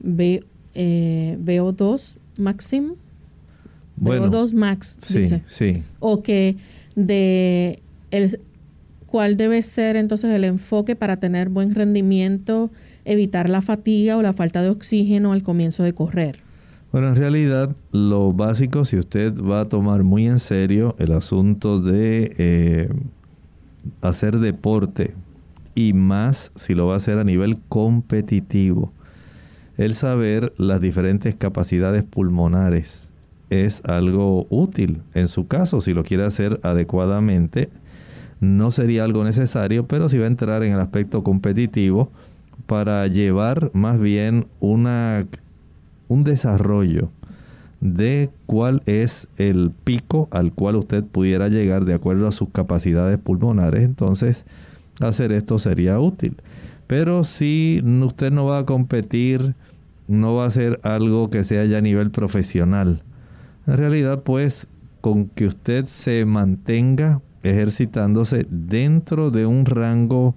[0.00, 0.44] B,
[0.74, 2.96] eh, VO2 máximo.
[3.98, 5.44] VO2 max, sí, dice.
[5.46, 5.82] Sí.
[5.98, 6.56] O que
[6.94, 7.78] de
[8.10, 8.38] el,
[9.06, 12.70] cuál debe ser entonces el enfoque para tener buen rendimiento,
[13.06, 16.49] evitar la fatiga o la falta de oxígeno al comienzo de correr.
[16.92, 21.80] Bueno, en realidad lo básico, si usted va a tomar muy en serio el asunto
[21.80, 22.88] de eh,
[24.02, 25.14] hacer deporte,
[25.74, 28.92] y más si lo va a hacer a nivel competitivo.
[29.76, 33.10] El saber las diferentes capacidades pulmonares
[33.48, 35.02] es algo útil.
[35.14, 37.70] En su caso, si lo quiere hacer adecuadamente,
[38.40, 42.10] no sería algo necesario, pero si va a entrar en el aspecto competitivo
[42.66, 45.26] para llevar más bien una,
[46.10, 47.08] un desarrollo
[47.80, 53.18] de cuál es el pico al cual usted pudiera llegar de acuerdo a sus capacidades
[53.18, 53.84] pulmonares.
[53.84, 54.44] Entonces,
[55.00, 56.36] hacer esto sería útil.
[56.86, 59.54] Pero si usted no va a competir
[60.10, 63.04] no va a ser algo que sea ya a nivel profesional.
[63.68, 64.66] En realidad, pues,
[65.00, 70.34] con que usted se mantenga ejercitándose dentro de un rango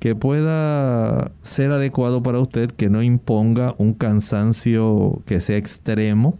[0.00, 6.38] que pueda ser adecuado para usted, que no imponga un cansancio que sea extremo,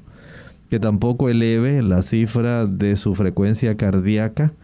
[0.70, 4.54] que tampoco eleve la cifra de su frecuencia cardíaca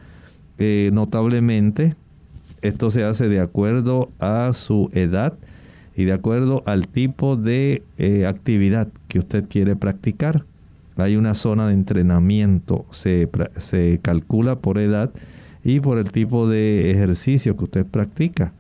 [0.57, 1.95] eh, notablemente.
[2.63, 5.35] Esto se hace de acuerdo a su edad
[5.95, 10.45] y de acuerdo al tipo de eh, actividad que usted quiere practicar.
[10.97, 13.29] Hay una zona de entrenamiento, se,
[13.59, 15.11] se calcula por edad
[15.63, 18.55] y por el tipo de ejercicio que usted practica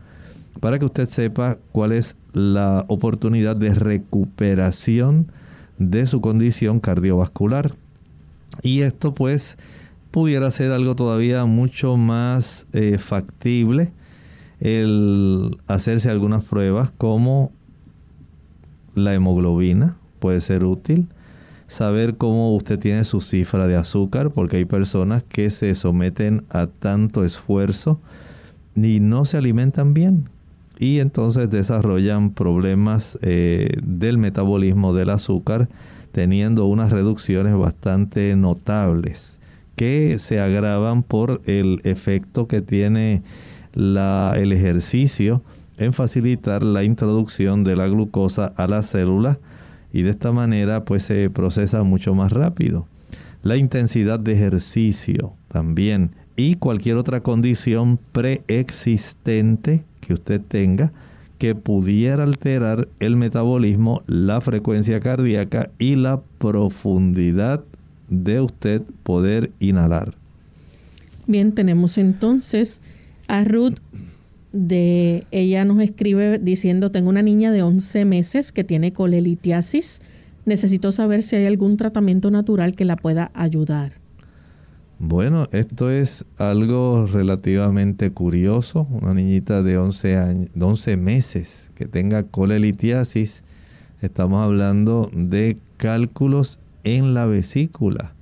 [0.61, 5.30] para que usted sepa cuál es la oportunidad de recuperación
[5.78, 7.74] de su condición cardiovascular.
[8.62, 9.59] Y esto pues
[10.11, 13.92] pudiera ser algo todavía mucho más eh, factible
[14.61, 17.52] el hacerse algunas pruebas como
[18.94, 21.09] la hemoglobina puede ser útil
[21.68, 26.68] saber cómo usted tiene su cifra de azúcar porque hay personas que se someten a
[26.68, 28.00] tanto esfuerzo
[28.74, 30.30] y no se alimentan bien
[30.78, 35.68] y entonces desarrollan problemas eh, del metabolismo del azúcar
[36.12, 39.38] teniendo unas reducciones bastante notables
[39.76, 43.22] que se agravan por el efecto que tiene
[43.74, 45.42] el ejercicio
[45.76, 49.38] en facilitar la introducción de la glucosa a la célula
[49.92, 52.86] y de esta manera pues se procesa mucho más rápido.
[53.42, 60.93] La intensidad de ejercicio también y cualquier otra condición preexistente que usted tenga
[61.39, 67.62] que pudiera alterar el metabolismo, la frecuencia cardíaca y la profundidad
[68.09, 70.14] de usted poder inhalar.
[71.26, 72.80] Bien, tenemos entonces
[73.28, 73.78] a Ruth
[74.53, 80.01] de ella nos escribe diciendo, "Tengo una niña de 11 meses que tiene colelitiasis.
[80.47, 84.05] Necesito saber si hay algún tratamiento natural que la pueda ayudar."
[84.99, 88.86] Bueno, esto es algo relativamente curioso.
[88.90, 93.42] Una niñita de 11, años, 11 meses que tenga colelitiasis.
[94.01, 98.14] Estamos hablando de cálculos en la vesícula.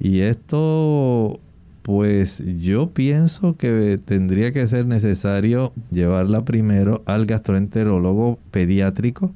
[0.00, 1.38] Y esto,
[1.82, 9.32] pues yo pienso que tendría que ser necesario llevarla primero al gastroenterólogo pediátrico,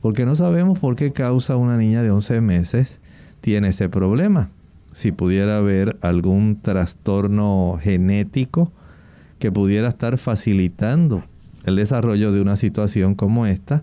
[0.00, 2.98] porque no sabemos por qué causa una niña de 11 meses
[3.42, 4.48] tiene ese problema
[4.94, 8.72] si pudiera haber algún trastorno genético
[9.40, 11.24] que pudiera estar facilitando
[11.66, 13.82] el desarrollo de una situación como esta,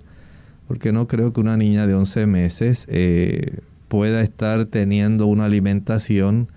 [0.70, 3.60] porque no creo que una niña de 11 meses eh,
[3.90, 6.48] pueda estar teniendo una alimentación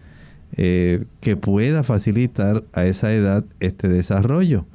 [0.56, 4.66] eh, que pueda facilitar a esa edad este desarrollo.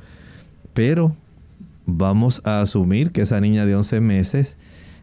[0.73, 1.15] Pero
[1.85, 4.57] vamos a asumir que esa niña de 11 meses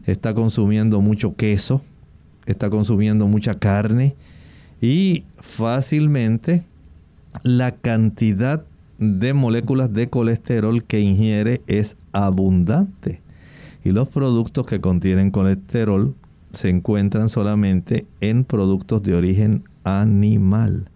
[0.05, 1.81] está consumiendo mucho queso,
[2.45, 4.15] está consumiendo mucha carne,
[4.81, 6.63] y fácilmente
[7.43, 8.63] la cantidad
[8.99, 13.21] de moléculas de colesterol que ingiere es abundante.
[13.83, 16.15] Y los productos que contienen colesterol
[16.51, 20.89] se encuentran solamente en productos de origen animal.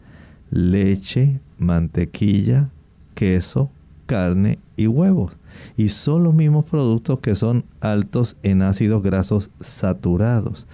[0.50, 2.70] Leche, mantequilla,
[3.14, 3.70] queso,
[4.06, 5.38] carne y huevos.
[5.78, 10.68] Y son los mismos productos que son altos en ácidos grasos saturados.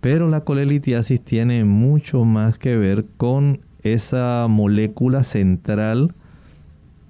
[0.00, 6.14] Pero la colelitiasis tiene mucho más que ver con esa molécula central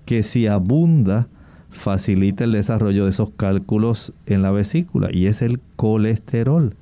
[0.07, 1.28] que si abunda
[1.70, 6.74] facilita el desarrollo de esos cálculos en la vesícula y es el colesterol.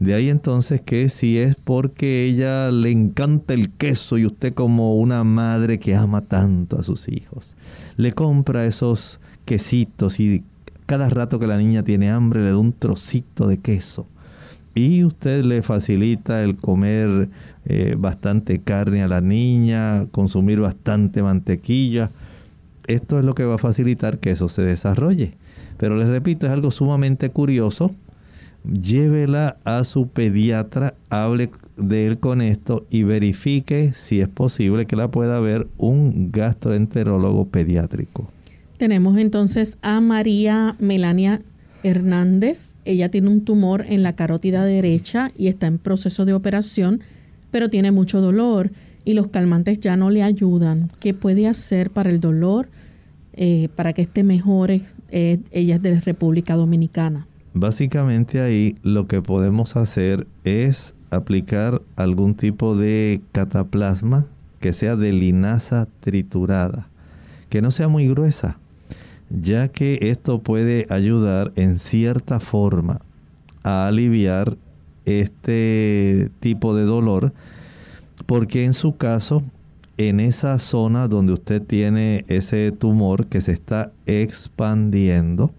[0.00, 4.96] De ahí entonces que si es porque ella le encanta el queso y usted como
[4.96, 7.56] una madre que ama tanto a sus hijos,
[7.96, 10.42] le compra esos quesitos y
[10.86, 14.06] cada rato que la niña tiene hambre le da un trocito de queso
[14.76, 17.30] y usted le facilita el comer
[17.64, 22.10] eh, bastante carne a la niña, consumir bastante mantequilla.
[22.86, 25.32] Esto es lo que va a facilitar que eso se desarrolle.
[25.78, 27.90] Pero les repito, es algo sumamente curioso.
[28.70, 34.96] Llévela a su pediatra, hable de él con esto y verifique si es posible que
[34.96, 38.28] la pueda ver un gastroenterólogo pediátrico.
[38.76, 41.40] Tenemos entonces a María Melania
[41.82, 42.76] Hernández.
[42.84, 47.00] Ella tiene un tumor en la carótida derecha y está en proceso de operación,
[47.50, 48.70] pero tiene mucho dolor
[49.04, 50.90] y los calmantes ya no le ayudan.
[51.00, 52.68] ¿Qué puede hacer para el dolor,
[53.34, 54.82] eh, para que esté mejore?
[55.10, 57.26] Eh, ella es de República Dominicana.
[57.54, 64.26] Básicamente ahí lo que podemos hacer es aplicar algún tipo de cataplasma
[64.60, 66.88] que sea de linaza triturada,
[67.48, 68.58] que no sea muy gruesa
[69.30, 73.00] ya que esto puede ayudar en cierta forma
[73.62, 74.56] a aliviar
[75.04, 77.32] este tipo de dolor
[78.26, 79.42] porque en su caso
[79.98, 85.52] en esa zona donde usted tiene ese tumor que se está expandiendo,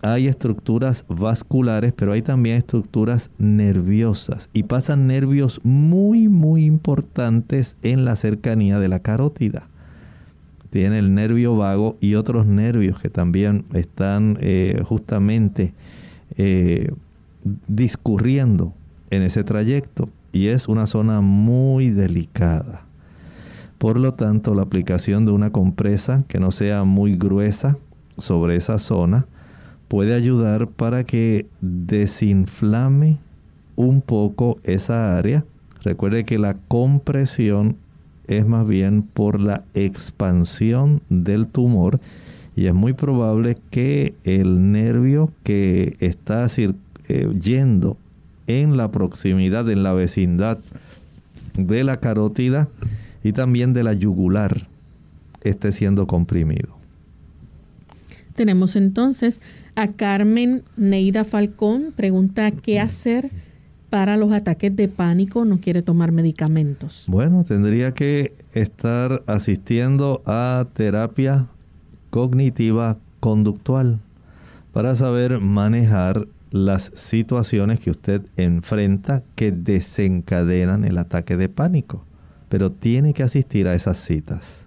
[0.00, 8.04] hay estructuras vasculares, pero hay también estructuras nerviosas y pasan nervios muy, muy importantes en
[8.04, 9.68] la cercanía de la carótida.
[10.70, 15.72] Tiene el nervio vago y otros nervios que también están eh, justamente
[16.36, 16.92] eh,
[17.66, 18.74] discurriendo
[19.10, 22.82] en ese trayecto y es una zona muy delicada.
[23.78, 27.78] Por lo tanto, la aplicación de una compresa que no sea muy gruesa
[28.18, 29.26] sobre esa zona
[29.86, 33.18] puede ayudar para que desinflame
[33.76, 35.44] un poco esa área.
[35.82, 37.76] Recuerde que la compresión
[38.28, 42.00] es más bien por la expansión del tumor
[42.54, 47.96] y es muy probable que el nervio que está eh, yendo
[48.46, 50.58] en la proximidad, en la vecindad
[51.56, 52.68] de la carótida,
[53.22, 54.68] y también de la yugular
[55.42, 56.76] esté siendo comprimido.
[58.34, 59.40] Tenemos entonces
[59.74, 63.30] a Carmen Neida Falcón, pregunta qué hacer
[63.90, 67.04] para los ataques de pánico, no quiere tomar medicamentos.
[67.08, 71.46] Bueno, tendría que estar asistiendo a terapia
[72.10, 74.00] cognitiva conductual
[74.72, 82.04] para saber manejar las situaciones que usted enfrenta que desencadenan el ataque de pánico
[82.48, 84.66] pero tiene que asistir a esas citas.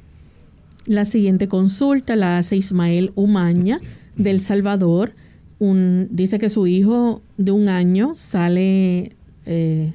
[0.86, 3.80] La siguiente consulta la hace Ismael Umaña
[4.16, 5.14] del Salvador.
[5.62, 9.94] Dice que su hijo de un año sale eh,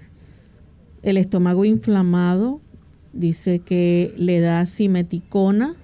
[1.03, 2.61] el estómago inflamado.
[3.13, 5.75] Dice que le da simeticona,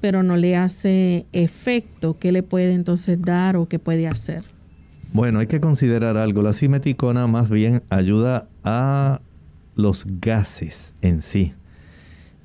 [0.00, 2.18] pero no le hace efecto.
[2.18, 4.42] ¿Qué le puede entonces dar o qué puede hacer?
[5.12, 6.42] Bueno, hay que considerar algo.
[6.42, 9.20] La simeticona más bien ayuda a
[9.76, 11.52] los gases en sí.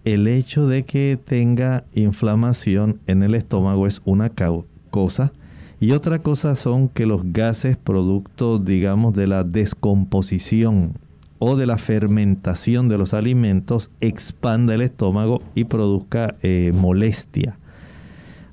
[0.04, 4.32] El hecho de que tenga inflamación en el estómago es una
[4.92, 5.32] cosa
[5.80, 10.94] y otra cosa son que los gases producto digamos de la descomposición
[11.40, 17.60] o de la fermentación de los alimentos expanda el estómago y produzca eh, molestia.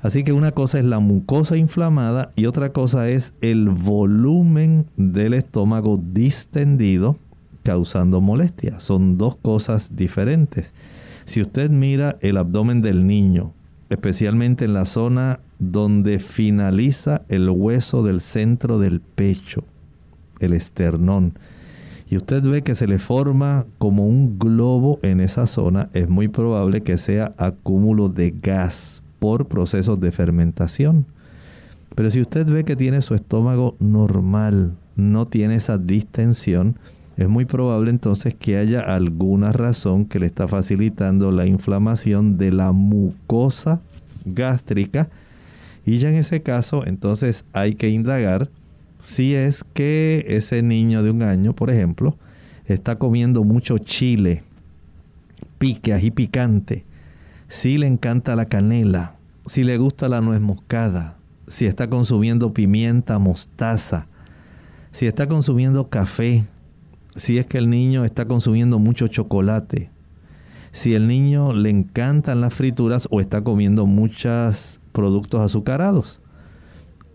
[0.01, 5.33] Así que una cosa es la mucosa inflamada y otra cosa es el volumen del
[5.33, 7.17] estómago distendido
[7.63, 8.81] causando molestia.
[8.81, 10.75] Son dos cosas diferentes.
[11.25, 13.55] Si usted mira el abdomen del niño,
[13.91, 19.65] especialmente en la zona donde finaliza el hueso del centro del pecho,
[20.41, 21.35] el esternón,
[22.09, 26.29] y usted ve que se le forma como un globo en esa zona, es muy
[26.29, 31.07] probable que sea acúmulo de gas por procesos de fermentación.
[31.95, 36.79] Pero si usted ve que tiene su estómago normal, no tiene esa distensión,
[37.17, 42.51] es muy probable entonces que haya alguna razón que le está facilitando la inflamación de
[42.53, 43.81] la mucosa
[44.25, 45.09] gástrica.
[45.87, 48.49] Y ya en ese caso entonces hay que indagar
[48.99, 52.17] si es que ese niño de un año, por ejemplo,
[52.65, 54.43] está comiendo mucho chile,
[55.59, 56.85] pique, ají picante,
[57.49, 63.19] si le encanta la canela, si le gusta la nuez moscada, si está consumiendo pimienta,
[63.19, 64.07] mostaza,
[64.91, 66.45] si está consumiendo café,
[67.15, 69.91] si es que el niño está consumiendo mucho chocolate,
[70.73, 76.21] si el niño le encantan las frituras o está comiendo muchos productos azucarados.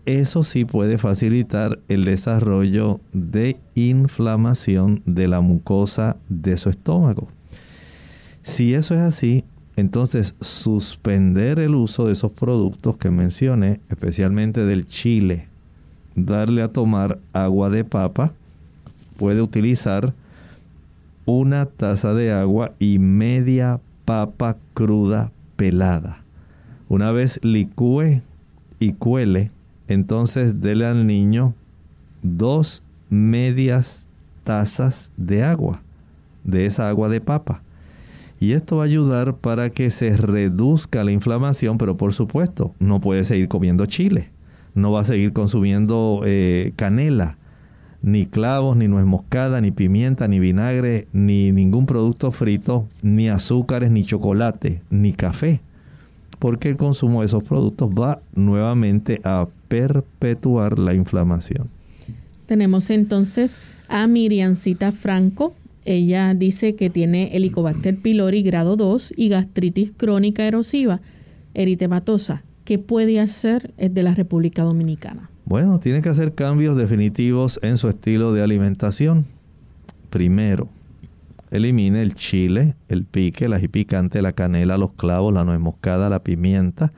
[0.06, 7.28] Eso sí puede facilitar el desarrollo de inflamación de la mucosa de su estómago.
[8.42, 9.44] Si eso es así,
[9.76, 15.48] entonces suspender el uso de esos productos que mencioné, especialmente del chile,
[16.16, 18.32] darle a tomar agua de papa,
[19.20, 20.14] puede utilizar
[21.26, 26.24] una taza de agua y media papa cruda pelada.
[26.88, 28.22] Una vez licúe
[28.78, 29.50] y cuele,
[29.88, 31.52] entonces dele al niño
[32.22, 34.08] dos medias
[34.42, 35.82] tazas de agua,
[36.44, 37.60] de esa agua de papa.
[38.40, 43.02] Y esto va a ayudar para que se reduzca la inflamación, pero por supuesto no
[43.02, 44.30] puede seguir comiendo chile,
[44.74, 47.36] no va a seguir consumiendo eh, canela,
[48.02, 53.90] ni clavos, ni nuez moscada, ni pimienta, ni vinagre, ni ningún producto frito, ni azúcares,
[53.90, 55.60] ni chocolate, ni café.
[56.38, 61.68] Porque el consumo de esos productos va nuevamente a perpetuar la inflamación.
[62.46, 65.54] Tenemos entonces a Miriancita Franco.
[65.84, 71.00] Ella dice que tiene Helicobacter pylori grado 2 y gastritis crónica erosiva
[71.54, 72.42] eritematosa.
[72.64, 73.72] ¿Qué puede hacer?
[73.76, 75.30] Es de la República Dominicana.
[75.50, 79.26] Bueno, tiene que hacer cambios definitivos en su estilo de alimentación.
[80.08, 80.68] Primero,
[81.50, 83.68] elimine el chile, el pique, el ají
[84.20, 86.92] la canela, los clavos, la nuez moscada, la pimienta,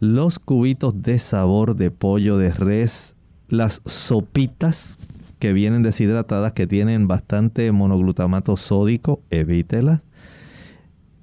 [0.00, 3.14] los cubitos de sabor de pollo de res,
[3.48, 4.96] las sopitas
[5.38, 10.00] que vienen deshidratadas que tienen bastante monoglutamato sódico, evítelas.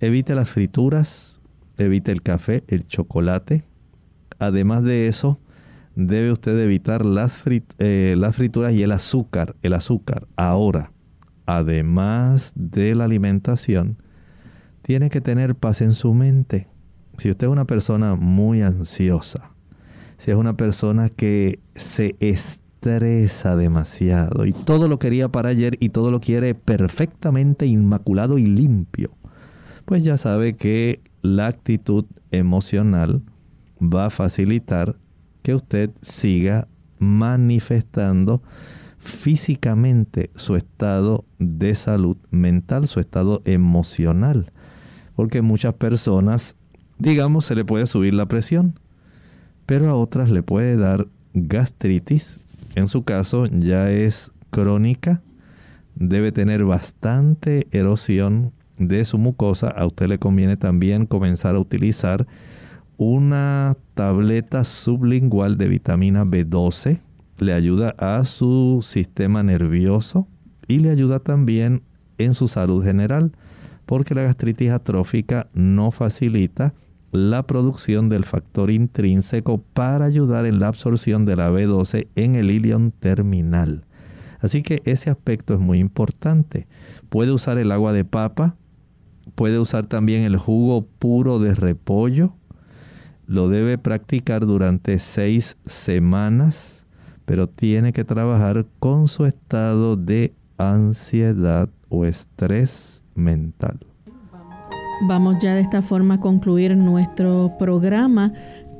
[0.01, 1.41] Evite las frituras,
[1.79, 3.63] evite el café, el chocolate.
[4.37, 5.39] Además de eso,
[6.07, 7.43] debe usted evitar las,
[7.77, 9.55] eh, las frituras y el azúcar.
[9.61, 10.27] El azúcar.
[10.35, 10.91] Ahora,
[11.45, 13.97] además de la alimentación,
[14.81, 16.67] tiene que tener paz en su mente.
[17.17, 19.51] Si usted es una persona muy ansiosa,
[20.17, 25.89] si es una persona que se estresa demasiado y todo lo quería para ayer y
[25.89, 29.11] todo lo quiere perfectamente inmaculado y limpio,
[29.85, 33.21] pues ya sabe que la actitud emocional
[33.81, 34.95] va a facilitar
[35.41, 36.67] que usted siga
[36.99, 38.41] manifestando
[38.99, 44.51] físicamente su estado de salud mental, su estado emocional.
[45.15, 46.55] Porque muchas personas,
[46.97, 48.79] digamos, se le puede subir la presión,
[49.65, 52.39] pero a otras le puede dar gastritis.
[52.75, 55.21] En su caso ya es crónica,
[55.95, 59.69] debe tener bastante erosión de su mucosa.
[59.69, 62.25] A usted le conviene también comenzar a utilizar
[62.99, 66.99] una tableta sublingual de vitamina B12
[67.37, 70.27] le ayuda a su sistema nervioso
[70.67, 71.81] y le ayuda también
[72.17, 73.31] en su salud general,
[73.85, 76.73] porque la gastritis atrófica no facilita
[77.13, 82.51] la producción del factor intrínseco para ayudar en la absorción de la B12 en el
[82.51, 83.85] ilion terminal.
[84.41, 86.67] Así que ese aspecto es muy importante.
[87.07, 88.57] Puede usar el agua de papa,
[89.35, 92.33] puede usar también el jugo puro de repollo,
[93.29, 96.87] lo debe practicar durante seis semanas,
[97.25, 103.77] pero tiene que trabajar con su estado de ansiedad o estrés mental.
[105.07, 108.33] Vamos ya de esta forma a concluir nuestro programa.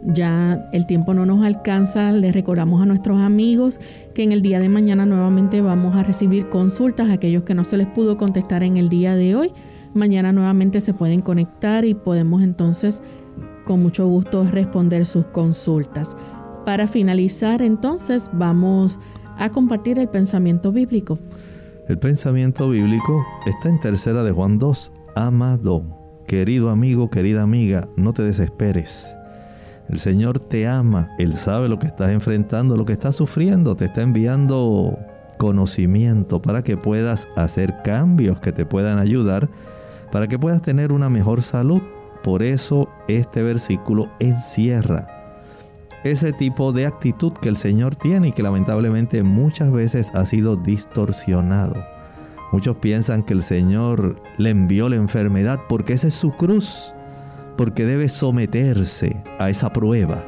[0.03, 2.11] Ya el tiempo no nos alcanza.
[2.11, 3.79] Les recordamos a nuestros amigos
[4.15, 7.11] que en el día de mañana nuevamente vamos a recibir consultas.
[7.11, 9.51] Aquellos que no se les pudo contestar en el día de hoy,
[9.93, 13.03] mañana nuevamente se pueden conectar y podemos entonces
[13.69, 16.17] con mucho gusto responder sus consultas.
[16.65, 18.99] Para finalizar, entonces, vamos
[19.37, 21.19] a compartir el pensamiento bíblico.
[21.87, 24.91] El pensamiento bíblico está en tercera de Juan 2.
[25.15, 25.83] Amado,
[26.25, 29.15] querido amigo, querida amiga, no te desesperes.
[29.87, 33.85] El Señor te ama, Él sabe lo que estás enfrentando, lo que estás sufriendo, te
[33.85, 34.97] está enviando
[35.37, 39.47] conocimiento para que puedas hacer cambios que te puedan ayudar,
[40.11, 41.83] para que puedas tener una mejor salud
[42.23, 45.19] por eso este versículo encierra
[46.03, 50.55] ese tipo de actitud que el Señor tiene y que lamentablemente muchas veces ha sido
[50.55, 51.75] distorsionado.
[52.51, 56.93] Muchos piensan que el Señor le envió la enfermedad porque esa es su cruz,
[57.57, 60.23] porque debe someterse a esa prueba.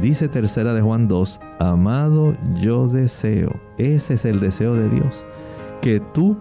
[0.00, 5.24] Dice tercera de Juan 2, amado yo deseo, ese es el deseo de Dios,
[5.80, 6.38] que tú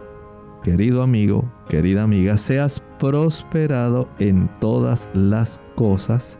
[0.64, 6.38] querido amigo, querida amiga, seas prosperado en todas las cosas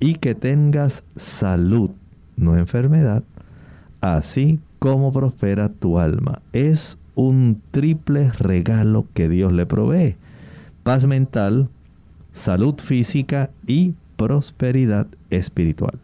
[0.00, 1.92] y que tengas salud,
[2.36, 3.24] no enfermedad,
[4.02, 6.42] así como prospera tu alma.
[6.52, 10.16] Es un triple regalo que Dios le provee.
[10.82, 11.70] Paz mental,
[12.32, 16.03] salud física y prosperidad espiritual.